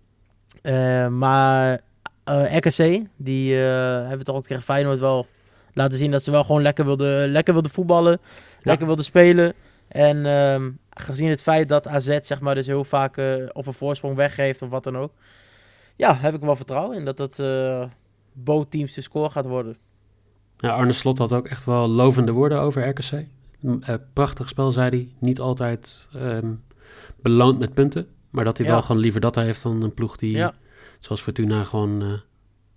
eh, 0.63 1.09
maar 1.09 1.81
eh 2.25 2.57
RKC, 2.57 3.07
die 3.17 3.55
hebben 3.55 4.25
toch 4.25 4.37
ook 4.37 4.47
tegen 4.47 4.63
Feyenoord 4.63 4.99
wel 4.99 5.27
laten 5.73 5.99
zien 5.99 6.11
dat 6.11 6.25
ze 6.25 6.31
wel 6.31 6.45
gewoon 6.45 6.63
lekker 6.63 6.85
wilden, 6.85 7.29
lekker 7.29 7.53
wilden 7.53 7.73
voetballen. 7.73 8.21
Lekker 8.63 8.87
wilden 8.87 9.05
spelen. 9.05 9.55
En 9.89 10.27
ehm, 10.27 10.71
gezien 11.01 11.29
het 11.29 11.43
feit 11.43 11.69
dat 11.69 11.89
AZ 11.89 12.19
zeg 12.21 12.41
maar 12.41 12.55
dus 12.55 12.67
heel 12.67 12.85
vaak 12.85 13.17
eh, 13.17 13.35
of 13.53 13.67
een 13.67 13.73
voorsprong 13.75 14.17
weggeeft 14.17 14.63
of 14.63 14.69
wat 14.69 14.85
dan 14.85 14.97
ook. 14.97 15.13
Ja, 15.97 16.17
heb 16.17 16.35
ik 16.35 16.41
wel 16.41 16.57
vertrouwen 16.57 16.97
in 16.97 17.05
dat 17.05 17.17
dat 17.17 17.39
eh 17.39 17.85
Bo-teams 18.33 18.95
de 18.95 19.01
score 19.01 19.31
gaat 19.31 19.47
worden. 19.47 19.77
ja, 20.59 20.71
Arne 20.71 20.93
Slot 20.93 21.19
had 21.19 21.33
ook 21.33 21.47
echt 21.49 21.65
wel 21.65 21.89
lovende 21.89 22.33
woorden 22.33 22.61
over 22.61 22.89
RKC. 22.89 23.27
M- 23.61 23.77
eh, 23.83 23.95
prachtig 24.13 24.49
spel, 24.49 24.73
zei 24.73 24.89
hij. 24.91 25.13
Niet 25.19 25.41
altijd 25.41 26.07
ehm, 26.15 26.53
beloond 27.23 27.59
met 27.59 27.73
punten. 27.75 28.07
Maar 28.31 28.45
dat 28.45 28.57
hij 28.59 28.67
Ja. 28.67 28.73
wel 28.73 28.83
gewoon 28.83 29.01
liever 29.03 29.21
dat 29.21 29.35
heeft 29.35 29.63
dan 29.63 29.83
een 29.83 29.95
ploeg 29.95 30.17
die, 30.17 30.37
Ja. 30.37 30.55
zoals 30.99 31.21
Fortuna, 31.21 31.65
gewoon... 31.65 32.21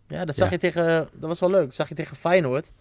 Ja, 0.07 0.25
dat 0.25 0.35
zag 0.35 0.45
Ja. 0.47 0.53
je 0.53 0.59
tegen. 0.59 0.83
Dat 1.13 1.29
was 1.29 1.39
wel 1.39 1.49
leuk. 1.49 1.63
Dat 1.65 1.73
zag 1.73 1.89
je 1.89 1.95
tegen 1.95 2.15
Feyenoord. 2.17 2.71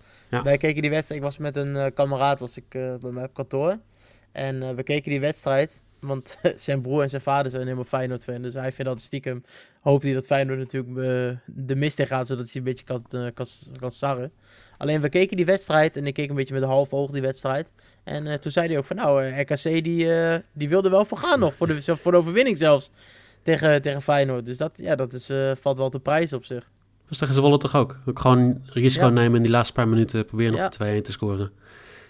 Wij 0.43 0.57
keken 0.57 0.83
die 0.83 0.91
wedstrijd. 0.91 1.21
Ik 1.21 1.27
was 1.27 1.39
met 1.39 1.57
een 1.57 1.93
kameraad 1.95 2.41
was 2.41 2.57
ik, 2.57 2.69
bij 2.69 3.11
mij 3.11 3.25
op 3.25 3.35
kantoor. 3.35 3.79
En 4.33 4.63
eh, 4.63 4.71
we 4.71 4.83
keken 4.83 5.11
die 5.11 5.21
wedstrijd. 5.21 5.83
Want 6.01 6.39
zijn 6.57 6.81
broer 6.83 7.03
en 7.03 7.11
zijn 7.11 7.23
vader 7.23 7.51
zijn 7.51 7.63
helemaal 7.63 7.85
Feyenoord 7.85 8.25
fan. 8.25 8.43
Dus 8.43 8.55
hij 8.55 8.73
vindt 8.73 8.91
dat 8.91 9.01
stiekem. 9.01 9.45
Hoopt 9.81 10.03
hij 10.03 10.13
dat 10.13 10.27
Feyenoord 10.27 10.59
natuurlijk 10.59 10.97
eh, 10.97 11.37
de 11.47 11.77
mist 11.77 11.99
in 11.99 12.07
gaat. 12.07 12.27
Zodat 12.27 12.47
hij 12.47 12.57
een 12.57 12.65
beetje 12.65 12.85
kan, 12.85 13.05
eh, 13.11 13.27
kan, 13.35 13.47
kan 13.79 13.91
sarren. 13.91 14.33
Alleen 14.79 15.01
we 15.01 15.09
keken 15.09 15.37
die 15.37 15.47
wedstrijd. 15.47 15.97
En 15.97 16.07
ik 16.07 16.15
keek 16.15 16.29
een 16.29 16.35
beetje 16.35 16.55
met 16.55 16.63
een 16.63 16.69
half 16.69 16.93
oog 16.93 17.11
die 17.11 17.23
wedstrijd. 17.23 17.71
En 18.05 18.41
toen 18.41 18.53
zei 18.53 18.69
hij 18.69 18.79
ook 18.79 18.85
van 18.85 18.97
nou, 18.97 19.41
RKC 19.41 19.63
die, 19.85 20.13
eh, 20.15 20.39
die 20.53 20.69
wilde 20.69 20.91
wel 20.91 21.05
voor 21.05 21.19
gaan 21.19 21.39
nog. 21.41 21.55
Voor 21.55 21.67
de, 21.67 21.97
voor 22.03 22.13
de 22.13 22.19
overwinning 22.19 22.59
zelfs. 22.59 22.91
Tegen, 23.43 23.83
tegen 23.83 24.03
Feyenoord. 24.03 24.47
Dus 24.47 24.57
dat, 24.57 24.71
ja, 24.75 24.95
dat 24.95 25.13
is, 25.13 25.31
valt 25.61 25.77
wel 25.79 25.89
te 25.89 26.01
prijs 26.01 26.33
op 26.33 26.45
zich. 26.45 26.71
was 27.09 27.19
tegen 27.19 27.35
Zwolle 27.35 27.59
toch 27.59 27.75
ook? 27.77 27.99
Ook 28.07 28.21
gewoon 28.21 28.63
risico 28.67 29.05
Ja. 29.05 29.11
nemen 29.11 29.37
in 29.37 29.43
die 29.43 29.51
laatste 29.51 29.73
paar 29.73 29.89
minuten. 29.89 30.25
Proberen 30.25 30.53
nog 30.53 30.61
Ja. 30.61 30.69
de 30.69 31.01
2-1 31.01 31.03
te 31.03 31.13
scoren. 31.13 31.51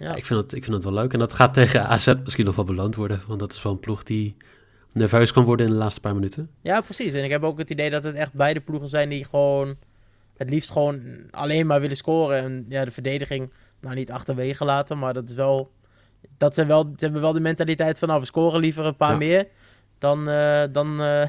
Ja. 0.00 0.14
Ik, 0.14 0.26
vind 0.26 0.40
het, 0.40 0.52
ik 0.52 0.62
vind 0.62 0.75
het 0.75 0.85
wel 0.85 0.92
leuk. 0.92 1.12
En 1.12 1.19
dat 1.19 1.33
gaat 1.33 1.54
tegen 1.54 1.87
AZ 1.87 2.14
misschien 2.25 2.45
nog 2.45 2.57
wel 2.57 2.64
beloond 2.64 2.95
worden. 2.95 3.23
Want 3.26 3.40
dat 3.40 3.52
is 3.52 3.62
wel 3.62 3.73
een 3.73 3.80
ploeg 3.80 4.02
die 4.02 4.37
nerveus 4.92 5.33
kan 5.33 5.45
worden 5.45 5.66
in 5.66 5.73
de 5.73 5.78
laatste 5.78 6.00
paar 6.00 6.14
minuten. 6.14 6.50
Ja, 6.62 6.80
precies. 6.80 7.12
En 7.12 7.25
ik 7.25 7.30
heb 7.30 7.42
ook 7.42 7.59
het 7.59 7.71
idee 7.71 7.90
dat 7.90 8.04
het 8.04 8.14
echt 8.14 8.35
beide 8.35 8.61
ploegen 8.61 8.88
zijn 8.88 9.09
die 9.09 9.25
gewoon 9.25 9.76
het 10.37 10.50
liefst 10.50 10.71
gewoon 10.71 11.00
alleen 11.30 11.66
maar 11.66 11.80
willen 11.80 11.97
scoren. 11.97 12.38
En 12.38 12.66
ja, 12.69 12.85
de 12.85 12.90
verdediging 12.90 13.50
nou 13.80 13.95
niet 13.95 14.11
achterwege 14.11 14.64
laten, 14.64 14.99
maar 14.99 15.14
dat 15.14 15.30
is 15.30 15.35
wel... 15.37 15.71
Dat 16.37 16.54
zijn 16.54 16.66
wel, 16.66 16.83
ze 16.83 17.04
hebben 17.04 17.21
wel 17.21 17.33
de 17.33 17.40
mentaliteit 17.40 17.99
van, 17.99 18.09
nou, 18.09 18.21
we 18.21 18.26
scoren 18.26 18.61
liever 18.61 18.85
een 18.85 18.97
paar 18.97 19.11
Ja. 19.11 19.16
meer 19.16 19.47
dan, 20.00 20.28
eh, 20.28 20.62
dan 20.73 21.00
eh, 21.00 21.26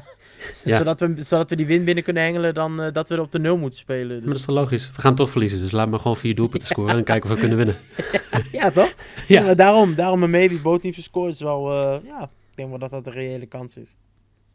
Ja. 0.64 0.76
zodat, 0.76 1.00
we, 1.00 1.14
zodat 1.16 1.50
we 1.50 1.56
die 1.56 1.66
win 1.66 1.84
binnen 1.84 2.04
kunnen 2.04 2.22
hengelen 2.22 2.54
dan 2.54 2.82
eh, 2.82 2.92
dat 2.92 3.08
we 3.08 3.14
er 3.14 3.20
op 3.20 3.32
de 3.32 3.38
nul 3.38 3.56
moeten 3.56 3.78
spelen. 3.78 4.06
Maar 4.06 4.16
dat 4.20 4.28
Dus, 4.28 4.34
is 4.38 4.44
toch 4.44 4.54
logisch? 4.54 4.90
We 4.96 5.00
gaan 5.02 5.14
toch 5.14 5.30
verliezen. 5.30 5.60
Dus 5.60 5.70
laat 5.70 5.90
maar 5.90 6.00
gewoon 6.00 6.16
vier 6.16 6.34
doelpunten 6.34 6.68
scoren 6.72 6.96
en 6.96 7.04
kijken 7.04 7.30
of 7.30 7.34
we 7.34 7.40
kunnen 7.40 7.56
winnen. 7.56 7.76
ja, 8.60 8.70
toch? 8.70 8.94
Ja. 9.28 9.54
Daarom, 9.54 9.94
daarom 9.94 10.22
een 10.22 10.30
maybe 10.30 10.60
bootteamse 10.60 11.02
score 11.02 11.28
is 11.30 11.40
wel, 11.40 11.72
ja, 12.04 12.22
ik 12.22 12.56
denk 12.56 12.68
wel 12.68 12.78
dat 12.78 12.90
dat 12.90 13.06
een 13.06 13.12
reële 13.12 13.46
kans 13.46 13.76
is. 13.76 13.96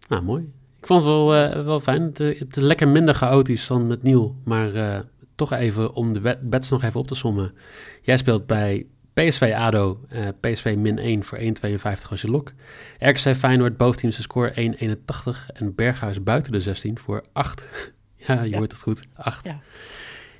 nou 0.08 0.24
mooi. 0.24 0.52
Ik 0.80 0.86
vond 0.88 1.04
het 1.04 1.14
wel, 1.14 1.28
wel 1.64 1.80
fijn. 1.80 2.02
Het, 2.02 2.18
het 2.18 2.58
is 2.58 2.64
lekker 2.64 2.88
minder 2.88 3.16
chaotisch 3.16 3.68
dan 3.68 3.88
met 3.88 4.04
Nieuw. 4.04 4.36
Maar 4.44 5.04
toch 5.36 5.54
even 5.54 5.94
om 5.94 6.14
de 6.14 6.38
bets 6.42 6.70
nog 6.70 6.84
even 6.84 7.00
op 7.00 7.08
te 7.08 7.16
sommen. 7.16 7.54
Jij 8.02 8.18
speelt 8.18 8.46
bij 8.46 8.86
PSV 9.18 9.54
ADO, 9.56 10.00
eh, 10.10 10.28
PSV 10.40 10.76
min 10.78 10.98
1 10.98 11.24
voor 11.24 11.38
1,52 11.38 12.10
als 12.10 12.22
je 12.22 12.30
lok. 12.30 12.52
RKC 13.00 13.36
Feyenoord, 13.36 13.78
boventeamse 13.78 14.22
score 14.22 14.52
1,81. 14.56 15.50
En 15.54 15.76
Berghuis 15.76 16.24
buiten 16.24 16.52
de 16.52 16.62
16 16.62 17.00
voor 17.00 17.24
8. 17.34 17.66
ja, 18.28 18.42
je 18.44 18.50
Ja. 18.50 18.58
hoort 18.58 18.72
het 18.72 18.82
goed, 18.82 19.08
8. 19.16 19.44
Ja. 19.46 19.60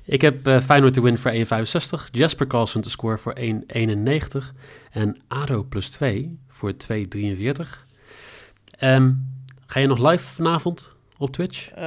Ik 0.04 0.20
heb 0.20 0.46
eh, 0.46 0.60
Feyenoord 0.60 0.92
te 0.94 1.02
win 1.02 1.18
voor 1.18 1.32
1,65. 1.32 2.10
Jasper 2.10 2.46
Carlsen 2.46 2.80
te 2.80 2.90
score 2.90 3.18
voor 3.18 3.36
1,91. 3.40 4.52
En 4.90 5.16
ADO 5.28 5.62
plus 5.62 5.90
2 5.90 6.38
voor 6.48 6.72
2,43. 6.76 7.86
Ehm, 8.78 9.12
ga 9.66 9.80
je 9.80 9.86
nog 9.86 10.10
live 10.10 10.24
vanavond 10.24 10.96
op 11.18 11.30
Twitch? 11.32 11.68
Eh, 11.74 11.84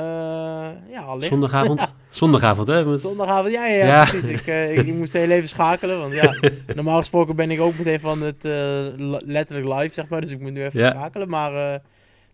ja, 0.89 1.01
allicht. 1.05 1.31
Zondagavond? 1.31 1.93
Zondagavond, 2.09 2.67
hè? 2.67 2.85
Met- 2.85 2.99
Zondagavond, 2.99 3.53
ja, 3.53 3.65
ja, 3.65 4.05
precies. 4.05 4.29
Ik, 4.29 4.47
eh, 4.47 4.77
ik, 4.77 4.87
ik 4.87 4.93
moest 4.93 5.13
heel 5.13 5.29
even 5.29 5.49
schakelen, 5.49 5.99
want 5.99 6.13
ja, 6.13 6.33
normaal 6.75 6.99
gesproken 6.99 7.35
ben 7.35 7.51
ik 7.51 7.59
ook 7.61 7.77
meteen 7.77 7.99
van 7.99 8.21
het 8.21 8.45
eh, 8.45 8.51
li- 8.97 9.21
letterlijk 9.25 9.67
live, 9.79 9.93
zeg 9.93 10.07
maar. 10.07 10.21
Dus 10.21 10.31
ik 10.31 10.39
moet 10.39 10.51
nu 10.53 10.63
even 10.63 10.79
Ja. 10.79 10.91
schakelen, 10.91 11.29
maar 11.29 11.79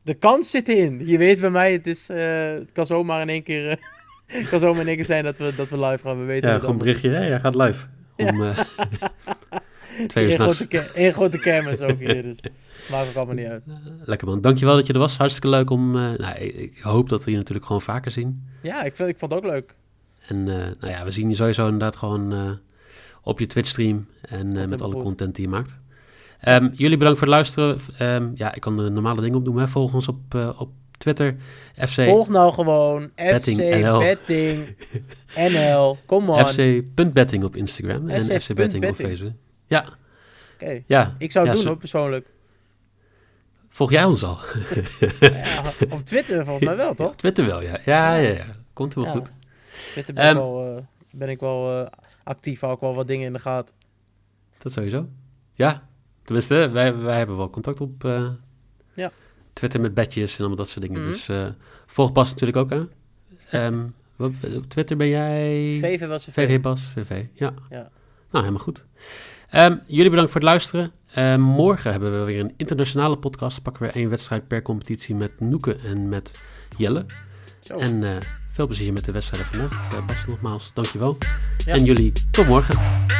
de 0.02 0.14
kans 0.14 0.50
zit 0.50 0.68
erin. 0.68 1.02
Je 1.06 1.18
weet 1.18 1.40
bij 1.42 1.50
mij, 1.50 1.72
het, 1.72 1.88
is, 1.88 2.08
het 2.08 2.72
kan 2.72 2.86
zomaar 2.86 3.22
in 3.22 3.30
één 3.30 3.44
keer, 3.44 3.70
het 4.26 4.50
kan 4.50 4.60
zomaar 4.60 4.82
in 4.82 4.88
één 4.88 4.96
keer 4.96 5.06
zijn 5.06 5.24
dat 5.24 5.38
we, 5.38 5.56
dat 5.56 5.70
we 5.70 5.80
live 5.80 6.08
gaan. 6.08 6.20
We 6.20 6.26
weten 6.26 6.50
Ja, 6.50 6.56
gewoon 6.56 6.72
een 6.72 6.78
berichtje. 6.78 7.10
Hè? 7.10 7.28
Jij 7.28 7.40
gaat 7.40 7.56
live. 7.56 7.86
Om, 8.18 8.54
twee 10.08 10.28
uur 10.28 10.34
grote, 10.34 10.68
ke- 10.68 10.92
één 10.94 11.14
grote 11.14 11.40
kermis 11.40 11.82
ook 11.82 12.00
hier, 12.00 12.24
dus 12.24 12.40
maakt 12.90 13.08
ook 13.10 13.16
allemaal 13.16 13.36
niet 13.36 13.46
uit. 13.46 13.64
Lekker 14.04 14.28
man. 14.28 14.42
Dankjewel 14.42 14.76
dat 14.76 14.88
je 14.88 14.94
er 14.94 15.00
was. 15.00 15.18
Hartstikke 15.18 15.50
leuk 15.50 15.70
om... 15.70 15.96
eh, 15.96 16.12
nou, 16.18 16.36
ik, 16.36 16.78
hoop 16.80 17.10
dat 17.10 17.24
we 17.24 17.32
je 17.32 17.38
natuurlijk 17.38 17.66
gewoon 17.66 17.82
vaker 17.82 18.12
zien. 18.12 18.44
Ja, 18.62 18.84
ik, 18.84 18.96
vind, 18.96 19.10
ik 19.10 19.18
vond 19.18 19.32
het 19.32 19.44
ook 19.44 19.50
leuk. 19.52 19.76
En 20.28 20.38
eh, 20.48 20.72
nou 20.80 20.94
ja, 20.94 21.04
we 21.04 21.12
zien 21.12 21.30
je 21.30 21.36
sowieso 21.36 21.64
inderdaad 21.66 21.96
gewoon 21.96 22.34
eh, 22.34 22.52
op 23.22 23.40
je 23.40 23.46
Twitch 23.46 23.70
stream. 23.70 24.08
En 24.22 24.52
met 24.52 24.82
alle 24.82 24.94
goed. 24.94 25.04
content 25.04 25.36
die 25.36 25.44
je 25.46 25.50
maakt. 25.52 25.78
Ehm, 26.40 26.70
jullie 26.74 26.98
bedankt 26.98 27.20
voor 27.20 27.28
het 27.28 27.36
luisteren. 27.36 27.78
Ehm, 27.98 28.30
ja, 28.36 28.54
ik 28.54 28.62
kan 28.62 28.78
de 28.78 28.90
normale 28.90 29.22
dingen 29.22 29.38
opdoen. 29.38 29.58
Hè. 29.58 29.68
Volg 29.68 29.94
ons 29.94 30.08
op, 30.08 30.54
op 30.58 30.70
Twitter. 30.98 31.36
FC, 31.88 32.02
Volg 32.02 32.30
nou 32.30 32.54
gewoon 32.54 33.12
Betting 33.16 33.58
FC 33.58 33.76
NL. 33.82 34.00
Betting 34.00 34.76
NL. 35.36 35.98
Kom 36.06 36.30
on. 36.30 36.46
FC.betting 36.46 37.44
op 37.44 37.56
Instagram. 37.56 38.10
En 38.10 38.24
FC 38.42 38.54
Betting 38.54 38.88
op. 38.90 38.96
Facebook. 38.96 39.32
Ja, 39.68 39.86
Oké. 40.54 40.84
ja. 40.88 41.16
Ik 41.18 41.32
zou 41.32 41.46
het 41.48 41.54
Ja, 41.56 41.62
doen 41.62 41.70
hoor, 41.72 41.80
persoonlijk. 41.80 42.28
Volg 43.78 43.92
jij 43.92 44.04
ons 44.04 44.24
al? 44.24 44.38
Ja, 45.20 45.74
op 45.90 46.02
Twitter 46.04 46.44
volgens 46.46 46.66
mij 46.66 46.76
wel, 46.76 46.94
toch? 46.94 47.08
Op 47.08 47.16
Twitter 47.18 47.46
wel, 47.46 47.62
ja. 47.62 47.80
Ja, 47.86 48.16
ja, 48.16 48.30
ja. 48.34 48.46
Komt 48.74 48.94
Ja. 48.94 49.10
goed. 49.10 49.32
Twitter 49.92 50.14
ben 50.14 50.24
ik 50.24 50.30
Ehm, 50.30 50.38
wel, 50.38 50.76
eh, 50.78 50.84
ben 51.12 51.30
ik 51.30 51.40
wel 51.40 51.86
eh, 51.86 51.92
actief, 52.24 52.60
hou 52.60 52.74
ik 52.74 52.80
wel 52.80 52.96
wat 52.96 53.08
dingen 53.08 53.26
in 53.26 53.34
de 53.34 53.40
gaten. 53.40 53.76
Dat 54.58 54.72
sowieso. 54.72 55.08
Ja, 55.54 55.88
tenminste, 56.24 56.70
wij, 56.70 56.96
wij 56.98 57.18
hebben 57.18 57.38
wel 57.38 57.50
contact 57.50 57.82
op 57.82 58.04
eh, 58.04 58.30
Ja. 58.94 59.12
Twitter 59.54 59.82
met 59.82 59.94
bedjes 59.94 60.32
en 60.32 60.38
allemaal 60.38 60.58
dat 60.58 60.70
soort 60.70 60.86
dingen. 60.86 61.02
Mhm. 61.02 61.10
Dus 61.10 61.30
volg 61.86 62.12
Bas 62.12 62.30
natuurlijk 62.30 62.58
ook 62.58 62.72
aan. 62.72 62.90
Ehm, 63.52 63.86
wat, 64.16 64.32
op 64.56 64.70
Twitter 64.70 64.98
ben 64.98 65.08
jij... 65.08 65.78
VV 65.82 66.08
was 66.08 66.28
een 66.28 66.34
VV 66.34 66.62
Bas, 66.62 66.82
VV. 66.82 67.24
Ja. 67.34 67.54
Ja. 67.70 67.90
Nou, 68.32 68.46
helemaal 68.46 68.64
goed. 68.64 68.86
Ehm, 69.50 69.76
jullie 69.86 70.10
bedankt 70.10 70.32
voor 70.32 70.42
het 70.42 70.50
luisteren. 70.50 70.92
Ehm, 71.14 71.40
morgen 71.40 71.92
hebben 71.92 72.20
we 72.20 72.26
weer 72.26 72.40
een 72.40 72.54
internationale 72.58 73.18
podcast. 73.18 73.62
Pakken 73.62 73.84
we 73.84 73.92
één 73.92 74.10
wedstrijd 74.10 74.48
per 74.48 74.62
competitie 74.62 75.16
met 75.16 75.40
Noeke 75.40 75.76
en 75.86 76.10
met 76.10 76.36
Jelle. 76.78 77.06
Zo. 77.60 77.78
En 77.78 78.04
eh, 78.04 78.12
veel 78.52 78.68
plezier 78.68 78.94
met 78.94 79.06
de 79.06 79.12
wedstrijden 79.12 79.52
vandaag. 79.52 79.94
Eh, 79.94 80.08
Bas, 80.08 80.26
nogmaals, 80.28 80.72
dankjewel. 80.74 81.18
Ja. 81.66 81.74
En 81.74 81.84
jullie, 81.84 82.12
tot 82.32 82.48
morgen. 82.48 83.17